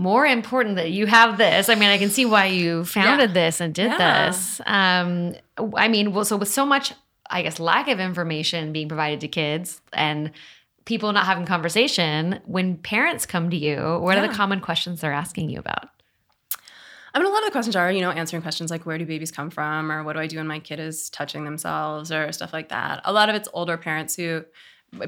[0.00, 1.68] More important that you have this.
[1.68, 4.28] I mean, I can see why you founded this and did Yeah.
[4.30, 4.60] this.
[4.64, 5.34] Um,
[5.76, 6.94] I mean, well, so with so much,
[7.28, 10.30] I guess, lack of information being provided to kids and
[10.86, 15.12] people not having conversation, when parents come to you, what are the common questions they're
[15.12, 15.90] asking you about?
[17.12, 19.04] I mean, a lot of the questions are, you know, answering questions like where do
[19.04, 22.32] babies come from, or what do I do when my kid is touching themselves, or
[22.32, 23.02] stuff like that.
[23.04, 24.44] A lot of it's older parents who,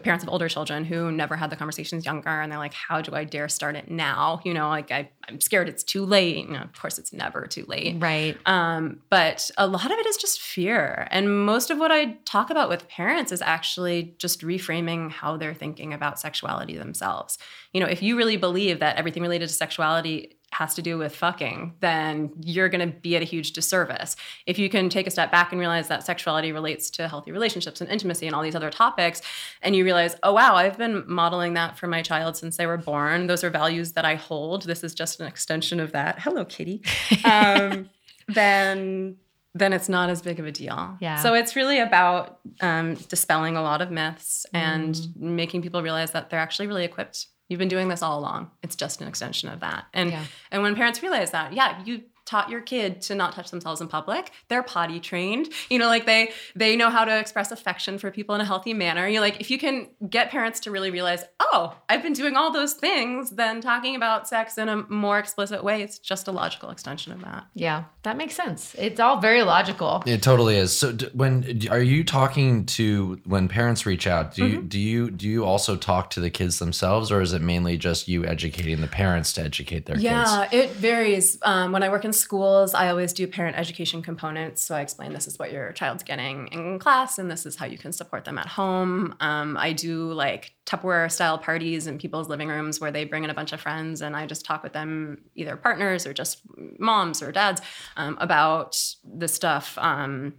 [0.02, 3.14] parents of older children who never had the conversations younger, and they're like, how do
[3.14, 4.40] I dare start it now?
[4.44, 6.36] You know, like I, I'm scared it's too late.
[6.36, 7.96] You know, of course, it's never too late.
[7.98, 8.36] Right.
[8.46, 11.08] Um, but a lot of it is just fear.
[11.10, 15.54] And most of what I talk about with parents is actually just reframing how they're
[15.54, 17.38] thinking about sexuality themselves.
[17.72, 21.14] You know, if you really believe that everything related to sexuality has to do with
[21.14, 24.16] fucking, then you're going to be at a huge disservice.
[24.46, 27.80] If you can take a step back and realize that sexuality relates to healthy relationships
[27.80, 29.22] and intimacy and all these other topics,
[29.62, 32.76] and you realize, oh, wow, I've been modeling that for my child since they were
[32.76, 33.26] born.
[33.26, 34.62] Those are values that I hold.
[34.64, 36.20] This is just an extension of that.
[36.20, 36.82] Hello, kitty.
[37.24, 37.88] Um,
[38.28, 39.16] then
[39.54, 40.96] then it's not as big of a deal.
[41.00, 41.16] Yeah.
[41.16, 46.30] So it's really about um, dispelling a lot of myths and making people realize that
[46.30, 47.26] they're actually really equipped.
[47.48, 48.50] You've been doing this all along.
[48.62, 49.84] It's just an extension of that.
[49.92, 50.24] And Yeah.
[50.50, 52.02] and when parents realize that, yeah, you
[52.32, 54.30] taught your kid to not touch themselves in public.
[54.48, 55.46] They're potty trained.
[55.68, 56.22] You know, like they
[56.56, 59.04] they know how to express affection for people in a healthy manner.
[59.06, 62.50] You like if you can get parents to really realize, "Oh, I've been doing all
[62.52, 66.70] those things," then talking about sex in a more explicit way, it's just a logical
[66.70, 67.44] extension of that.
[67.54, 68.74] Yeah, that makes sense.
[68.78, 70.02] It's all very logical.
[70.06, 71.32] it totally is so d- when
[71.70, 75.76] are you talking to when parents reach out do you do you do you also
[75.76, 79.40] talk to the kids themselves or is it mainly just you educating the parents to
[79.42, 81.38] educate their kids Yeah, it varies.
[81.42, 84.62] Um, when I work in schools, I always do parent education components.
[84.62, 87.66] So I explain this is what your child's getting in class, and this is how
[87.66, 89.14] you can support them at home.
[89.20, 93.30] Um, I do like Tupperware style parties in people's living rooms where they bring in
[93.30, 96.40] a bunch of friends, and I just talk with them, either partners or just
[96.78, 97.60] moms or dads,
[97.96, 99.76] um, about the stuff.
[99.78, 100.34] Um,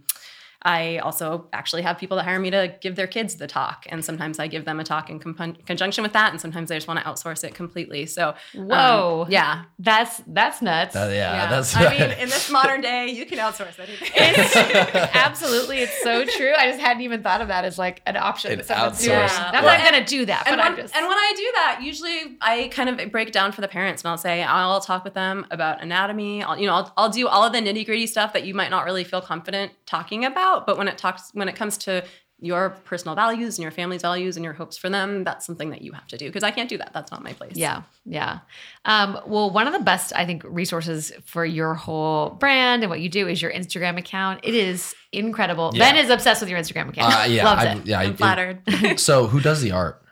[0.64, 4.04] I also actually have people that hire me to give their kids the talk, and
[4.04, 6.88] sometimes I give them a talk in compu- conjunction with that, and sometimes they just
[6.88, 8.06] want to outsource it completely.
[8.06, 9.26] So, um, Whoa.
[9.28, 10.96] yeah, That's that's nuts.
[10.96, 14.08] Uh, yeah, that's I mean, in this modern day, you can outsource anything.
[14.16, 16.52] It's absolutely, it's so true.
[16.56, 18.52] I just hadn't even thought of that as like an option.
[18.52, 19.16] An that someone's doing.
[19.18, 19.60] Not Yeah.
[19.60, 20.96] that I'm gonna do that, and, but when, I'm just.
[20.96, 24.10] and when I do that, usually I kind of break down for the parents, and
[24.10, 26.42] I'll say I'll talk with them about anatomy.
[26.42, 28.70] I'll, you know, I'll, I'll do all of the nitty gritty stuff that you might
[28.70, 30.66] not really feel confident talking about.
[30.66, 32.04] But when it talks, when it comes to
[32.40, 35.82] your personal values and your family's values and your hopes for them, that's something that
[35.82, 36.92] you have to do because I can't do that.
[36.92, 37.52] That's not my place.
[37.56, 38.40] Yeah, yeah.
[38.84, 43.00] Um, well, one of the best, I think, resources for your whole brand and what
[43.00, 44.40] you do is your Instagram account.
[44.42, 45.70] It is incredible.
[45.74, 45.92] Yeah.
[45.92, 47.14] Ben is obsessed with your Instagram account.
[47.14, 47.86] uh, yeah Loves I, it.
[47.86, 48.98] yeah I- I'm flattered.
[49.00, 50.03] so who does the art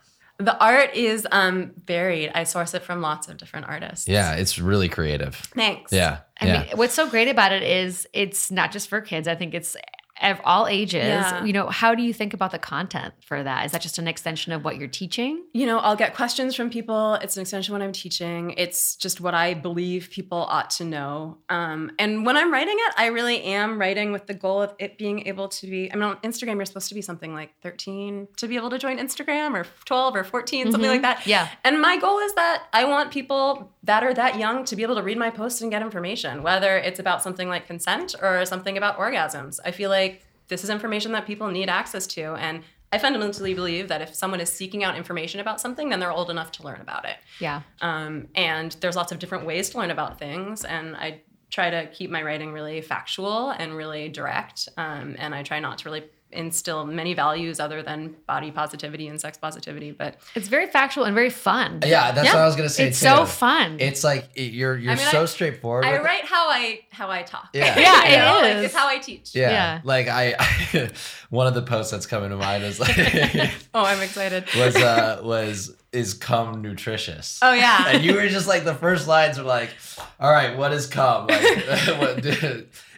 [0.45, 2.31] The art is um, varied.
[2.35, 4.09] I source it from lots of different artists.
[4.09, 5.35] Yeah, it's really creative.
[5.35, 5.93] Thanks.
[5.93, 6.21] Yeah.
[6.41, 6.63] I yeah.
[6.63, 9.29] mean, what's so great about it is it's not just for kids.
[9.29, 9.77] I think it's
[10.23, 11.03] of all ages.
[11.05, 11.45] Yeah.
[11.45, 13.67] You know, how do you think about the content for that?
[13.67, 15.43] Is that just an extension of what you're teaching?
[15.53, 17.15] You know, I'll get questions from people.
[17.15, 18.55] It's an extension of what I'm teaching.
[18.57, 21.39] It's just what I believe people ought to know.
[21.49, 24.99] Um, and when I'm writing it, I really am writing with the goal of it
[24.99, 25.91] being able to be.
[25.93, 28.79] I mean, on Instagram, you're supposed to be something like 13 to be able to
[28.79, 30.93] join Instagram, or 12 or 14, something Mhm.
[30.93, 31.27] like that.
[31.27, 31.49] Yeah.
[31.65, 34.95] And my goal is that I want people that are that young to be able
[34.97, 38.77] to read my posts and get information, whether it's about something like consent or something
[38.77, 39.59] about orgasms.
[39.65, 40.12] I feel like
[40.53, 42.35] this is information that people need access to.
[42.35, 46.13] And I fundamentally believe that if someone is seeking out information about something, then they're
[46.13, 47.17] old enough to learn about it.
[47.41, 47.63] Yeah.
[47.81, 50.65] Um, and there's lots of different ways to learn about things.
[50.65, 54.69] And I try to keep my writing really factual and really direct.
[54.77, 59.21] Um, and I try not to really instill many values other than body positivity and
[59.21, 59.91] sex positivity.
[59.93, 61.81] But It's very factual and very fun.
[61.85, 62.35] yeah, that's Yeah.
[62.35, 62.89] what I was gonna say.
[62.89, 63.07] It's too.
[63.07, 63.77] so fun.
[63.81, 65.85] It's like it- you're you're I mean, so I- straightforward.
[65.85, 66.05] I with it.
[66.05, 67.49] write how I how I talk.
[67.53, 67.79] Yeah.
[67.79, 69.35] Yeah, You it know, like, it's how I teach.
[69.35, 69.51] Yeah.
[69.51, 69.81] Yeah.
[69.85, 70.35] Like I,
[71.31, 72.97] one of the posts that's coming to mind is like
[73.75, 74.45] Oh, I'm excited.
[74.57, 77.39] was uh was is cum nutritious.
[77.43, 77.89] Oh yeah.
[77.89, 79.71] And you were just like the first lines were like,
[80.19, 81.27] all right, what is cum?
[81.27, 81.43] Like,
[82.01, 82.25] what,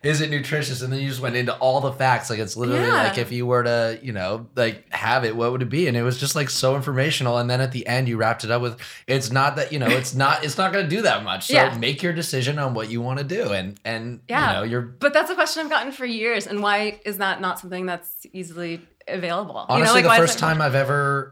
[0.04, 0.82] is it nutritious?
[0.82, 2.28] And then you just went into all the facts.
[2.30, 3.04] Like it's literally Yeah.
[3.04, 5.88] like if you were to, you know, like have it, what would it be?
[5.88, 7.38] And it was just like so informational.
[7.38, 9.88] And then at the end, you wrapped it up with, it's not that you know,
[9.88, 11.46] it's not, it's not going to do that much.
[11.46, 11.76] So Yeah.
[11.78, 14.50] make your decision on what you want to do, and and Yeah.
[14.50, 16.46] you know, you're But that's a question I've gotten for years.
[16.46, 19.54] And why is that not something that's easily available?
[19.68, 21.30] You know, Honestly, like, the first time I've ever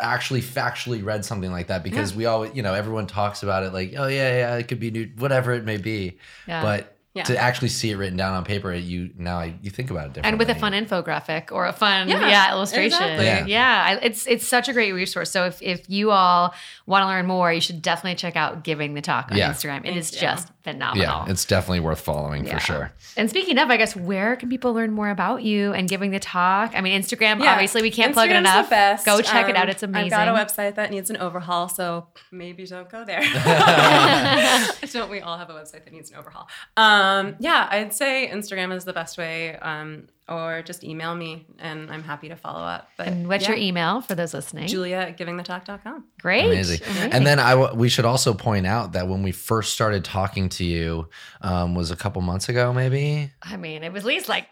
[0.00, 3.72] actually factually read something like that because we always, you know, everyone talks about it
[3.72, 6.62] like, oh yeah, yeah, it could be new, whatever it may be, Yeah.
[6.62, 7.24] but Yeah.
[7.34, 10.12] to actually see it written down on paper, you now I, you think about it
[10.14, 10.28] differently.
[10.30, 13.26] and with a fun infographic or a fun yeah, Yeah, illustration exactly.
[13.26, 13.98] yeah, Yeah.
[14.00, 16.54] I, it's it's such a great resource so if, if you all
[16.86, 19.50] want to learn more you should definitely check out giving the talk on Yeah.
[19.52, 22.54] instagram It is Thank just phenomenal Yeah, it's definitely worth following Yeah.
[22.58, 22.92] for sure.
[23.16, 26.18] and speaking of i guess where can people learn more about you and giving the
[26.20, 27.52] talk i mean instagram Yeah.
[27.52, 29.06] obviously we can't plug it Instagram's enough The best.
[29.06, 31.68] go check it Um, out it's amazing I've got a website that needs an overhaul,
[31.68, 33.20] so maybe don't go there.
[34.92, 36.48] don't we all have a website that needs an overhaul?
[36.76, 41.90] Um, yeah, I'd say Instagram is the best way, um, or just email me, and
[41.90, 42.88] I'm happy to follow up.
[42.96, 46.04] But and what's yeah, your email for those listening Julia at givingthetalk.com.
[46.20, 46.80] great Amazing.
[47.12, 50.48] And then I w- we should also point out that when we first started talking
[50.50, 51.08] to you
[51.40, 53.32] um, was a couple months ago, maybe.
[53.42, 54.46] i mean it was at least like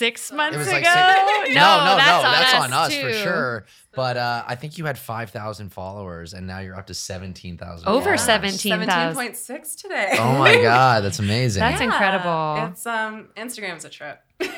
[0.00, 2.64] six months It was ago like six- no, no, no, that's, no, on, that's us
[2.64, 3.66] on us for sure.
[3.94, 7.56] But uh, I think you had five thousand followers, and now you're up to seventeen
[7.58, 7.86] thousand.
[7.88, 8.16] Over Yeah.
[8.16, 8.88] 17,000.
[8.88, 10.10] 17.6 today.
[10.18, 11.60] Oh my god, that's amazing.
[11.60, 12.70] That's incredible.
[12.72, 14.18] It's um Instagram's a trip.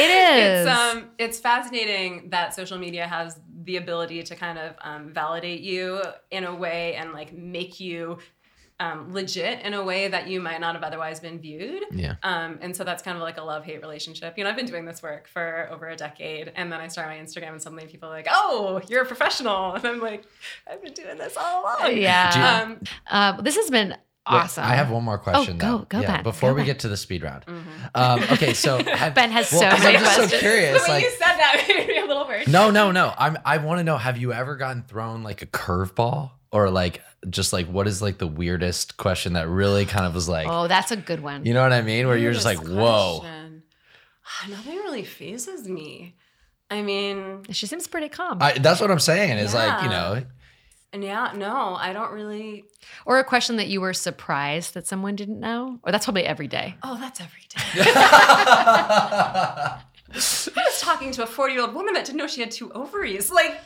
[0.00, 0.66] It is.
[0.66, 5.60] It's um it's fascinating that social media has the ability to kind of um, validate
[5.60, 6.00] you
[6.30, 8.18] in a way and like make you
[8.80, 11.82] um, legit in a way that you might not have otherwise been viewed.
[11.90, 12.14] yeah.
[12.22, 14.38] Um, and so that's kind of like a love hate relationship.
[14.38, 17.08] You know, I've been doing this work for over a decade, and then I start
[17.08, 20.24] my Instagram, and suddenly people are like, "Oh, you're a professional," and I'm like,
[20.70, 24.62] "I've been doing this all along." yeah Um, Uh, this has been Wait, awesome.
[24.64, 25.56] I have one more question.
[25.56, 25.84] go- though.
[25.88, 26.66] go, yeah, Ben, Before go, we Ben.
[26.66, 27.44] get to the speed round.
[27.94, 30.40] Um, okay, so have, Ben has well, so 'cause many I'm just so questions.
[30.40, 30.82] curious.
[30.84, 32.46] the way Like, you said that made me a little worried.
[32.46, 33.12] no, no, no.
[33.16, 33.38] I'm.
[33.44, 33.96] I want to know.
[33.96, 38.18] Have you ever gotten thrown like a curveball, or like just like what is like
[38.18, 41.44] the weirdest question that really kind of was like, Oh, that's a good one.
[41.44, 42.06] you know what I mean?
[42.06, 43.20] Where you're just like, Weirdest whoa.
[43.24, 46.14] Ah, nothing really phases me.
[46.70, 48.38] I mean, she seems pretty calm.
[48.42, 49.38] I, that's what I'm saying.
[49.38, 50.22] Is like you know,
[50.92, 52.64] and yeah, no, I don't really.
[53.06, 55.80] or a question that you were surprised that someone didn't know.
[55.82, 56.76] Or that's probably every day.
[56.82, 57.62] Oh, that's every day.
[60.10, 62.72] I was talking to a 40 year old woman that didn't know she had two
[62.72, 63.30] ovaries.
[63.38, 63.58] Like,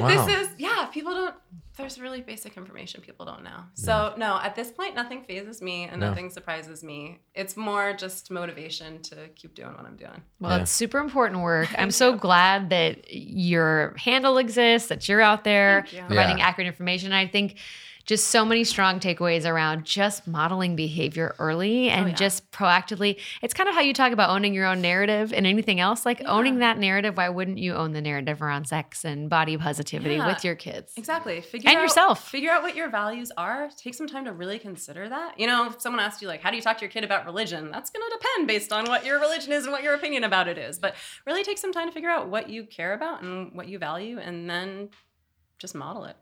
[0.00, 0.08] Wow.
[0.26, 1.34] this is, yeah, people don't,
[1.76, 3.60] there's really basic information people don't know.
[3.74, 6.08] So, no, at this point, nothing phases me and No.
[6.08, 7.20] nothing surprises me.
[7.34, 10.22] It's more just motivation to keep doing what I'm doing.
[10.40, 10.62] Well, Yeah.
[10.62, 11.68] it's super important work.
[11.78, 16.02] I'm so glad that your handle exists, that you're out there Thank you.
[16.06, 16.46] providing Yeah.
[16.48, 17.12] accurate information.
[17.12, 17.58] I think
[18.06, 22.14] just so many strong takeaways around just modeling behavior early oh, and Oh, yeah.
[22.14, 23.18] just proactively.
[23.42, 26.06] It's kind of how you talk about owning your own narrative and anything else.
[26.06, 30.14] Like owning that narrative, why wouldn't you own the narrative around sex and body positivity
[30.14, 30.26] Yeah.
[30.28, 30.92] with your kids?
[30.96, 31.40] Exactly.
[31.40, 32.28] Figure And out, yourself.
[32.30, 33.68] Figure out what your values are.
[33.76, 35.38] Take some time to really consider that.
[35.38, 37.24] You know, if someone asks you like, "How do you talk to your kid about
[37.26, 40.22] religion?" That's going to depend based on what your religion is and what your opinion
[40.22, 40.78] about it is.
[40.78, 40.94] But
[41.26, 44.18] really take some time to figure out what you care about and what you value,
[44.20, 44.90] and then
[45.58, 46.16] just model it.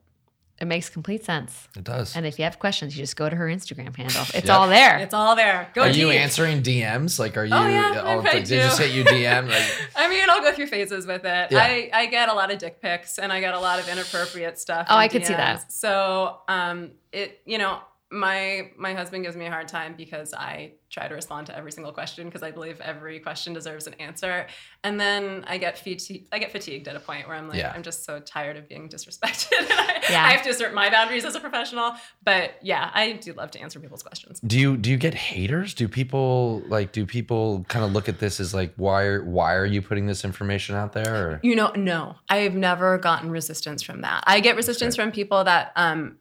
[0.61, 1.69] It makes complete sense.
[1.77, 2.15] It does.
[2.17, 4.23] And if you have questions, you just go to her Instagram handle.
[4.35, 4.51] It's Yep.
[4.51, 4.99] all there.
[4.99, 5.69] It's all there.
[5.75, 7.19] Go are you answering DMs?
[7.19, 7.53] Like, are you?
[7.53, 8.85] Oh, yeah, oh, if I did just do.
[8.85, 9.49] hit you DM?
[9.49, 11.51] Like, I mean, I'll go through phases with it.
[11.51, 11.59] Yeah.
[11.59, 14.59] I, I get a lot of dick pics and I get a lot of inappropriate
[14.61, 14.87] stuff.
[14.89, 15.73] Oh, in I could see that.
[15.73, 17.81] So, um, it you know,
[18.15, 21.73] my my husband gives me a hard time because I try to respond to every
[21.73, 24.47] single question because I believe every question deserves an answer.
[24.85, 27.73] And then I get fati- I get fatigued at a point where I'm like, Yeah.
[27.75, 29.49] I'm just so tired of being disrespected.
[29.53, 30.25] I, Yeah.
[30.25, 31.93] I have to assert my boundaries as a professional.
[32.23, 34.41] But yeah, I do love to answer people's questions.
[34.41, 35.75] do you do you get haters?
[35.75, 36.93] Do people like?
[36.93, 40.07] Do people kind of look at this as like, why are why are you putting
[40.07, 41.12] this information out there?
[41.31, 41.41] Or?
[41.43, 44.23] You know, no, I've never gotten resistance from that.
[44.29, 46.19] I get resistance from people that, um,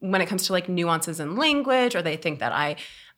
[0.00, 2.76] when it comes to like nuances in language, or they think that I,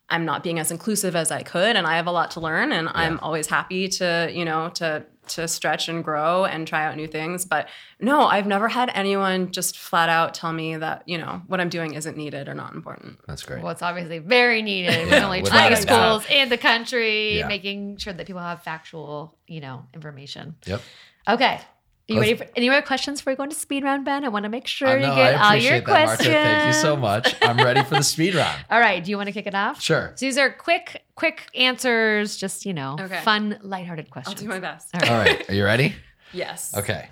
[0.09, 2.71] I'm not being as inclusive as I could, and I have a lot to learn,
[2.71, 6.95] and I'm always happy to, you know, to to stretch and grow and try out
[6.97, 7.45] new things.
[7.45, 11.61] But no, I've never had anyone just flat out tell me that you know what
[11.61, 13.19] I'm doing isn't needed or not important.
[13.27, 13.61] That's great.
[13.61, 15.07] Well, it's obviously very needed.
[15.07, 16.21] Yeah, We're only without 20 a doubt.
[16.23, 17.47] schools in the country, Yeah.
[17.47, 20.55] making sure that people have factual, you know, information.
[20.65, 20.81] Yep.
[21.27, 21.61] Okay.
[22.09, 24.25] Are you Let's- ready for any more questions before we go into speed round, Ben?
[24.25, 26.27] I want to make sure I you know, get I all appreciate your that, questions.
[26.33, 26.49] Marta.
[26.49, 27.35] Thank you so much.
[27.41, 28.65] I'm ready for the speed round.
[28.71, 29.03] All right.
[29.03, 29.79] Do you want to kick it off?
[29.81, 30.13] Sure.
[30.15, 33.21] So these are quick, quick answers, just, you know, Okay.
[33.21, 34.41] fun, lighthearted questions.
[34.41, 34.47] I'll questions.
[34.47, 34.89] do my best.
[34.95, 35.09] All right.
[35.29, 35.49] All right.
[35.49, 35.95] Are you ready?
[36.31, 36.75] Yes.
[36.77, 37.09] Okay.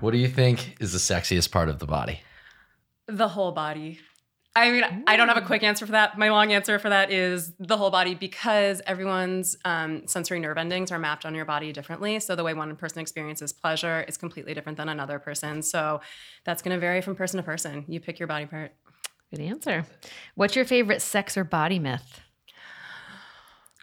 [0.00, 2.20] What do you think is the sexiest part of the body?
[3.06, 4.00] The whole body.
[4.56, 6.18] I mean, I don't have a quick answer for that.
[6.18, 10.90] My long answer for that is the whole body because everyone's um, sensory nerve endings
[10.90, 12.18] are mapped on your body differently.
[12.18, 15.62] So the way one person experiences pleasure is completely different than another person.
[15.62, 16.00] So
[16.44, 17.84] that's going to vary from person to person.
[17.86, 18.72] You pick your body part.
[19.30, 19.86] Good answer.
[20.34, 22.20] What's your favorite sex or body myth?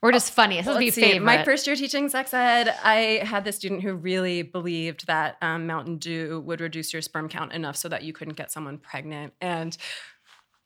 [0.04, 0.60] Or just funny.
[0.60, 1.24] It doesn't be favorite.
[1.24, 5.66] My first year teaching sex ed, I had this student who really believed that um,
[5.66, 9.34] Mountain Dew would reduce your sperm count enough so that you couldn't get someone pregnant.
[9.42, 9.76] And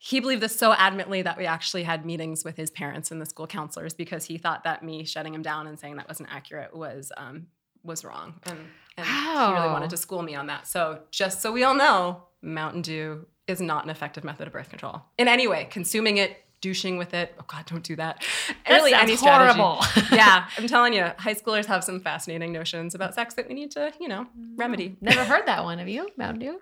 [0.04, 3.26] he believed this so adamantly that we actually had meetings with his parents and the
[3.26, 6.76] school counselors because he thought that me shutting him down and saying that wasn't accurate
[6.76, 7.45] was um,
[7.84, 8.34] was wrong.
[8.47, 8.58] And,
[8.97, 10.66] and he really wanted to school me on that.
[10.66, 14.70] So just so we all know, Mountain Dew is not an effective method of birth
[14.70, 15.68] control in any way.
[15.70, 17.36] Consuming it, douching with it.
[17.39, 18.26] Oh God, don't do that.
[18.68, 19.60] That really, any strategy.
[19.60, 19.86] horrible.
[20.12, 23.70] yeah, I'm telling you, high schoolers have some fascinating notions about sex that we need
[23.72, 24.26] to, you know,
[24.56, 24.97] remedy.
[24.99, 25.78] Never heard that one.
[25.78, 26.10] Have you?
[26.18, 26.62] Mountain Dew?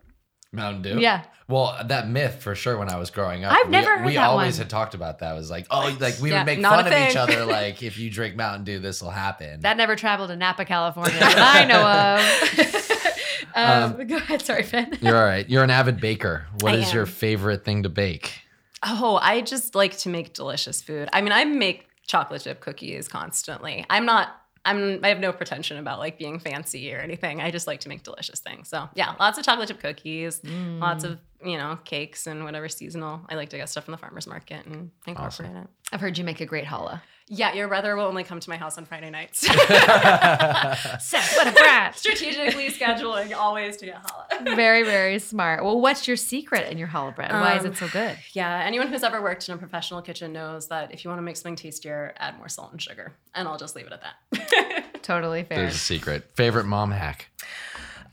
[0.51, 0.99] Mountain Dew.
[0.99, 1.23] Yeah.
[1.47, 2.77] Well, that myth for sure.
[2.77, 4.63] When I was growing up, I've we- never heard We that always one.
[4.63, 5.33] had talked about that.
[5.33, 7.45] It was like, oh, like we Yeah, would make not fun of each other.
[7.49, 9.61] Like if you drink Mountain Dew, this will happen.
[9.61, 11.83] That never traveled to Napa, California that I know
[13.95, 13.95] of.
[13.99, 14.41] um, go ahead.
[14.43, 14.97] Sorry, Finn.
[15.01, 15.47] You're all right.
[15.49, 16.45] You're an avid baker.
[16.61, 17.09] What I is your am.
[17.09, 18.41] favorite thing to bake?
[18.83, 21.09] Oh, I just like to make delicious food.
[21.11, 23.85] I mean, I make chocolate chip cookies constantly.
[23.89, 24.29] I'm not.
[24.66, 25.03] I'm.
[25.03, 27.41] I have no pretension about like being fancy or anything.
[27.41, 28.70] I just like to make delicious things.
[28.70, 31.12] So yeah, lots of chocolate chip cookies, lots mm.
[31.12, 33.22] of you know cakes and whatever seasonal.
[33.30, 35.68] I like to get stuff from the farmers market and incorporate it.
[35.91, 37.01] I've heard you make a great challah.
[37.32, 39.39] Yeah, your brother will only come to my house on Friday nights.
[40.99, 41.97] Seth, what a brat.
[41.97, 44.55] Strategically scheduling always to get challah.
[44.55, 45.63] very, very smart.
[45.63, 47.32] Well, what's your secret in your challah bread?
[47.32, 48.17] Why is Um, it so good?
[48.34, 51.23] Yeah, anyone who's ever worked in a professional kitchen knows that if you want to
[51.23, 53.13] make something tastier, add more salt and sugar.
[53.36, 54.86] And I'll just leave it at that.
[55.03, 55.59] Totally fair.
[55.59, 56.32] There's a secret.
[56.36, 57.27] Favorite mom hack.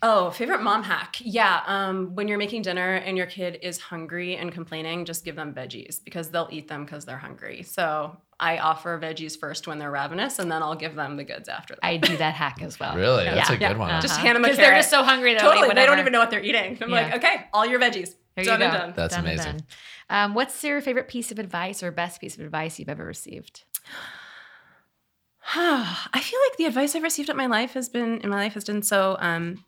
[0.03, 1.17] oh, favorite mom hack.
[1.21, 5.37] Yeah, um, when you're making dinner and your kid is hungry and complaining, just give
[5.37, 7.63] them veggies because they'll eat them because they're hungry.
[7.63, 11.49] So I offer veggies first when they're ravenous, and then I'll give them the goods
[11.49, 11.85] after that.
[11.85, 12.95] I do that hack as well.
[12.95, 13.25] Really?
[13.25, 13.57] That's Yeah.
[13.57, 13.91] a good one.
[13.91, 14.01] Uh-huh.
[14.03, 15.33] Just hand them a Because they're just so hungry.
[15.35, 16.77] They'll totally, they don't even know what they're eating.
[16.83, 18.15] I'm like, okay, all your veggies.
[18.35, 18.79] There done you and go.
[18.79, 18.93] done.
[18.95, 19.53] That's Done and amazing.
[19.53, 19.67] done.
[20.11, 23.65] Um, what's your favorite piece of advice or best piece of advice you've ever received?
[25.55, 28.55] I feel like the advice I've received in my life has been in my life
[28.55, 29.65] has been so um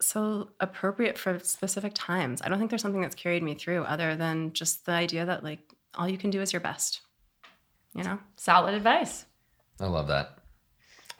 [0.00, 2.40] so appropriate for specific times.
[2.42, 5.42] I don't think there's something that's carried me through other than just the idea that
[5.42, 5.60] like
[5.94, 7.00] all you can do is your best.
[7.96, 8.18] You know?
[8.36, 9.24] Solid advice.
[9.80, 10.38] I love that.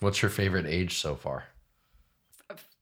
[0.00, 1.44] What's your favorite age so far?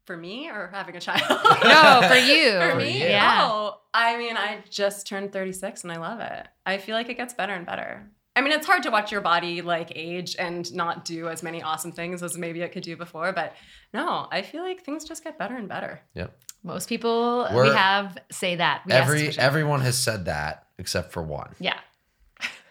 [0.05, 1.23] For me or having a child?
[1.65, 2.51] No, for you.
[2.61, 2.93] For For me?
[3.03, 3.07] you.
[3.09, 3.49] Yeah.
[3.51, 6.47] Oh, I mean, I just turned 36 and I love it.
[6.67, 8.07] I feel like it gets better and better.
[8.37, 11.63] I mean, it's hard to watch your body like age and not do as many
[11.63, 13.55] awesome things as maybe it could do before, but
[13.95, 16.01] no, I feel like things just get better and better.
[16.15, 16.37] Yep.
[16.65, 18.83] Most people we We're- have say that.
[18.87, 21.55] We Every everyone has said that except for one.
[21.61, 21.79] yeah.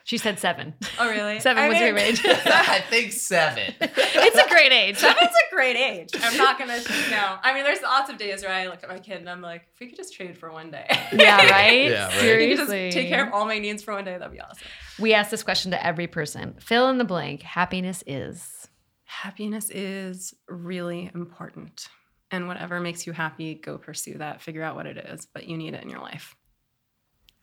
[0.06, 0.74] She said seven.
[1.00, 1.40] Oh, really?
[1.48, 2.22] Seven I was your mean, age.
[2.26, 3.74] I think seven.
[3.80, 4.98] it's a great age.
[4.98, 6.10] Seven's a great age.
[6.22, 6.78] I'm not gonna
[7.10, 7.38] no.
[7.42, 9.62] I mean, there's lots of days where I look at my kid and I'm like,
[9.74, 10.86] if we could just trade for one day.
[11.14, 11.90] Yeah, right?
[11.90, 12.10] Yeah, right.
[12.10, 12.56] If you Seriously.
[12.66, 14.68] could just take care of all my needs for one day, that'd be awesome.
[15.00, 16.56] We ask this question to every person.
[16.60, 17.42] Fill in the blank.
[17.44, 18.68] Happiness is.
[19.06, 21.88] Happiness is really important.
[22.30, 24.42] and whatever makes you happy, go pursue that.
[24.42, 26.36] Figure out what it is, but you need it in your life.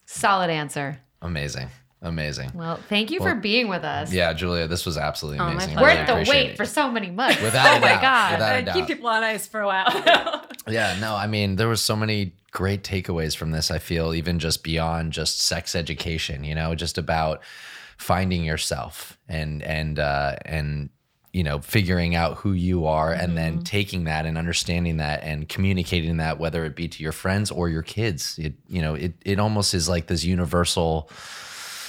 [0.05, 0.99] Solid answer.
[1.23, 1.69] Amazing.
[2.03, 2.53] Amazing.
[2.55, 4.11] Well, thank you for being with us.
[4.11, 5.77] Yeah, Julia, this was absolutely Oh, amazing.
[5.77, 5.99] I pleasure.
[6.15, 6.57] Worth the wait it.
[6.57, 7.43] for so many months.
[7.43, 8.01] Without oh my doubt.
[8.03, 8.33] god.
[8.33, 8.75] Without a Uh, doubt.
[8.75, 10.47] keep people on ice for a while.
[10.69, 13.71] Yeah, no, I mean, there was so many great takeaways from this.
[13.71, 17.41] I feel even just beyond just sex education, you know, just about
[17.97, 20.91] finding yourself and and uh and
[21.33, 25.49] you know, figuring out who you are and then taking that and understanding that and
[25.49, 28.39] communicating that whether it be to your friends or your kids.
[28.39, 31.09] It you know, it it almost is like this universal,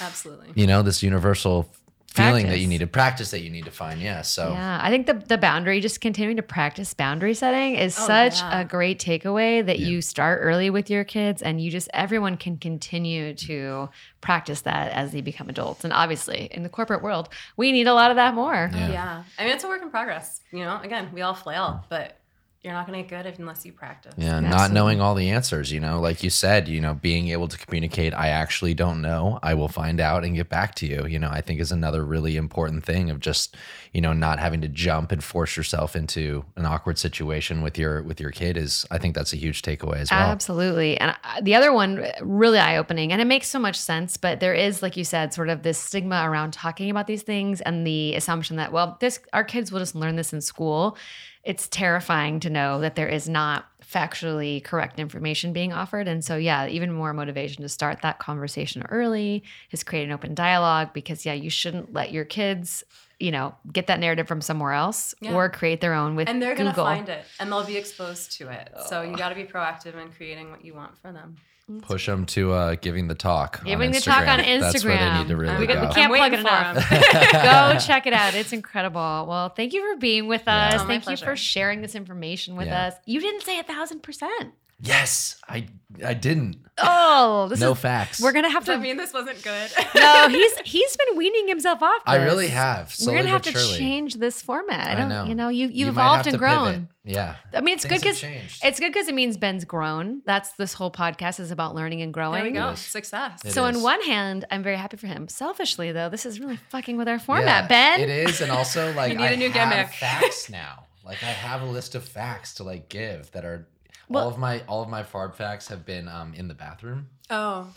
[0.02, 0.48] Absolutely.
[0.54, 1.68] you know, this universal
[2.08, 3.98] feeling that you need to practice that you need to find.
[3.98, 4.20] Yeah.
[4.20, 8.06] So Yeah, I think the the boundary, just continuing to practice boundary setting, is Oh,
[8.06, 8.60] such yeah.
[8.60, 12.58] a great takeaway that you start early with your kids, and you just everyone can
[12.58, 13.88] continue to
[14.20, 15.84] practice that as they become adults.
[15.84, 18.70] And obviously, in the corporate world, we need a lot of that more.
[18.74, 18.90] Yeah.
[18.92, 19.22] Yeah.
[19.38, 20.42] I mean, it's a work in progress.
[20.52, 22.18] You know, again, we all flail, but
[22.62, 24.14] you're not going to get good unless you practice.
[24.16, 27.48] Yeah, not knowing all the answers, you know, like you said, you know, being able
[27.48, 29.40] to communicate, I actually don't know.
[29.42, 32.04] I will find out and get back to you, you know, I think is another
[32.04, 33.56] really important thing of just,
[33.92, 38.00] you know, not having to jump and force yourself into an awkward situation with your
[38.04, 40.20] with your kid is I think that's a huge takeaway as well.
[40.20, 40.96] Absolutely.
[40.98, 44.38] And uh, the other one, really eye opening, and it makes so much sense, but
[44.38, 47.84] there is, like you said, sort of this stigma around talking about these things and
[47.84, 50.96] the assumption that, well, this our kids will just learn this in school.
[51.44, 56.06] It's terrifying to know that there is not factually correct information being offered.
[56.06, 60.34] And so, yeah, even more motivation to start that conversation early is create an open
[60.34, 62.84] dialogue because, yeah, you shouldn't let your kids,
[63.22, 65.34] you know, get that narrative from somewhere else Yeah.
[65.34, 68.32] or create their own with And they're going to find it and they'll be exposed
[68.38, 68.68] to it.
[68.86, 71.36] So you got to be proactive in creating what you want for them.
[71.82, 73.64] Push them to uh, giving the talk.
[73.64, 74.60] Giving the talk on Instagram.
[74.60, 75.74] That's where they need to really We go.
[75.86, 76.92] we can't I'm plug it for enough.
[76.92, 77.72] 'em.
[77.74, 78.34] Go check it out.
[78.34, 79.26] It's incredible.
[79.28, 80.74] Well, thank you for being with us.
[80.82, 81.24] Oh, thank you pleasure.
[81.24, 82.88] for sharing this information with Yeah.
[82.88, 82.94] us.
[83.06, 84.52] You didn't say a thousand percent.
[84.84, 85.68] Yes, I
[86.04, 86.56] I didn't.
[86.78, 88.20] Oh, this no is facts.
[88.20, 89.70] we're gonna have to that mean this wasn't good?
[89.94, 92.02] No, he's he's been weaning himself off.
[92.04, 92.92] I really have.
[93.06, 93.78] We're gonna have to surely.
[93.78, 94.88] change this format.
[94.88, 95.24] I I don't know.
[95.24, 96.56] you know, you you, You evolved and to pivot.
[96.64, 96.88] grown.
[97.04, 97.36] Yeah.
[97.54, 100.22] I mean it's Things good because it's good because it means Ben's grown.
[100.26, 102.42] That's this whole podcast is about learning and growing.
[102.42, 102.70] there we go.
[102.70, 102.80] Yes.
[102.84, 103.44] Success.
[103.44, 103.76] It So is.
[103.76, 105.28] on one hand, I'm very happy for him.
[105.28, 108.00] Selfishly though, this is really fucking with our format, Yeah, Ben.
[108.00, 109.92] It is, and also like You need I a new have gimmick.
[109.92, 110.86] facts now.
[111.04, 113.68] Like I have a list of facts to like give that are
[114.12, 117.08] Well- all of my all of my fart facts have been um, in the bathroom.
[117.30, 117.68] Oh,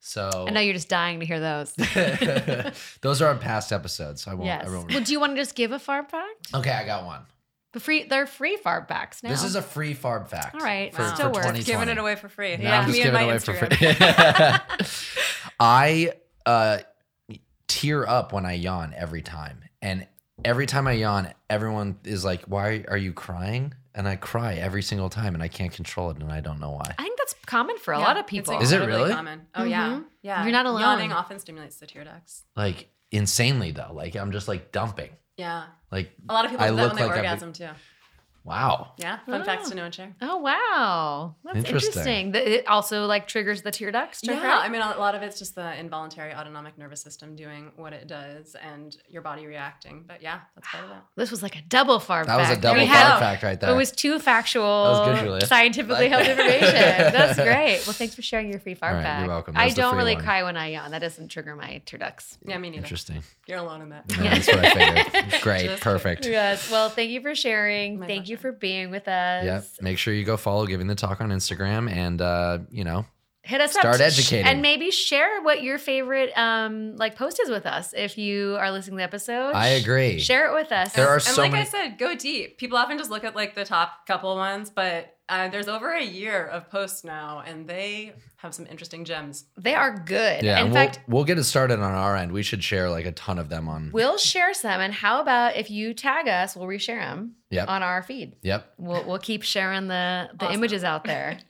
[0.00, 1.72] So I know you're just dying to hear those.
[3.02, 4.22] those are on past episodes.
[4.22, 4.46] So I won't.
[4.46, 4.66] yes.
[4.66, 4.90] I won't.
[4.92, 6.48] Well, do you want to just give a fart fact?
[6.54, 7.22] okay, I got one.
[7.72, 9.30] The free, they're free fart facts now.
[9.30, 10.54] This is a free fart fact.
[10.56, 11.46] All right, for, still for works.
[11.46, 11.64] 2020.
[11.64, 12.54] giving it away for free.
[12.58, 12.80] No, Yeah.
[12.80, 15.16] I'm just Me and giving it my away for free.
[15.60, 16.12] I
[16.46, 16.78] uh,
[17.68, 20.06] tear up when I yawn every time, and
[20.44, 24.82] every time I yawn, everyone is like, "Why are you crying?" And I cry every
[24.82, 26.94] single time, and I can't control it, and I don't know why.
[26.98, 28.58] I think that's common for a Yeah, lot of it's people.
[28.60, 29.12] Is it really?
[29.12, 29.46] Common.
[29.54, 30.04] Oh yeah, Mhm.
[30.22, 30.42] yeah.
[30.44, 30.80] You're not alone.
[30.80, 32.44] Yawning often stimulates the tear ducts.
[32.56, 33.90] Like insanely though.
[33.92, 35.10] Like I'm just like dumping.
[35.36, 37.52] Yeah, Like a lot of people I do that look when they like I've- orgasm
[37.52, 37.68] too.
[38.44, 38.92] Wow.
[38.96, 39.44] Yeah, fun Oh.
[39.44, 39.76] facts to ah.
[39.76, 40.14] know and share.
[40.20, 41.88] Oh wow, that's Interesting.
[41.90, 42.32] interesting.
[42.32, 44.20] Th- It also like triggers the tear ducts.
[44.22, 44.64] to Yeah, cry?
[44.64, 48.08] I mean, a lot of it's just the involuntary autonomic nervous system doing what it
[48.08, 50.04] does and your body reacting.
[50.06, 50.96] But yeah, that's part of it.
[51.16, 52.26] this was like a double fart.
[52.26, 53.70] That was a double We fart had- fact right there.
[53.70, 56.72] It was two factual, That was good, scientifically held information.
[57.12, 57.82] That's great.
[57.86, 59.20] Well, thanks for sharing your free far All right, fact.
[59.20, 59.54] you're welcome.
[59.54, 60.24] That I don't really one.
[60.24, 60.90] cry when I yawn.
[60.90, 62.38] That doesn't trigger my tear ducts.
[62.44, 62.82] Yeah, me neither.
[62.82, 63.22] Interesting.
[63.46, 64.04] You're alone in that.
[64.08, 65.42] Yeah, that's what I figured.
[65.42, 65.64] Great.
[65.66, 66.26] Just Perfect.
[66.26, 66.70] Yes.
[66.70, 67.98] Well, thank you for sharing.
[68.00, 68.52] My thank you pleasure.
[68.54, 69.44] for being with us.
[69.44, 69.64] Yep.
[69.80, 73.04] Make sure you go follow Giving the Talk on Instagram and uh, you know,
[73.44, 74.46] Hit us Start up educating.
[74.46, 78.70] and maybe share what your favorite um like post is with us if you are
[78.70, 79.50] listening to the episode.
[79.54, 80.20] I agree.
[80.20, 80.92] Share it with us.
[80.92, 82.56] There are and so like many I said, go deep.
[82.58, 86.04] People often just look at like the top couple ones, but uh, there's over a
[86.04, 89.44] year of posts now, and they have some interesting gems.
[89.56, 90.42] They are good.
[90.42, 92.32] Yeah, In fact, we'll, we'll get it started on our end.
[92.32, 93.90] We should share like a ton of them on.
[93.92, 94.80] we'll share some.
[94.80, 97.68] And how about if you tag us, we'll reshare them Yep.
[97.68, 98.36] on our feed.
[98.42, 98.74] Yep.
[98.78, 100.54] We'll we'll keep sharing the the Awesome.
[100.58, 101.38] images out there.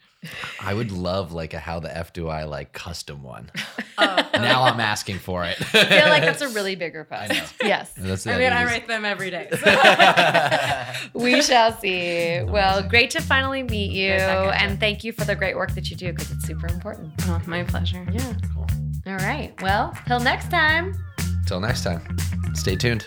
[0.60, 3.50] I would love like a how the F do I like custom one.
[3.98, 5.60] Oh, now I'm asking for it.
[5.60, 7.30] I feel like that's a really bigger post.
[7.30, 7.44] I know.
[7.62, 7.92] Yes.
[7.96, 9.48] That's I that mean, I write them every day.
[9.52, 12.42] so- we shall see.
[12.42, 14.12] Well, great to finally meet you.
[14.12, 17.12] Right And thank you for the great work that you do because it's super important.
[17.26, 18.04] oh, my pleasure.
[18.10, 18.34] Yeah.
[18.54, 18.66] Cool.
[19.06, 19.52] All right.
[19.62, 20.94] Well, till next time.
[21.46, 22.00] Till next time.
[22.54, 23.06] Stay tuned.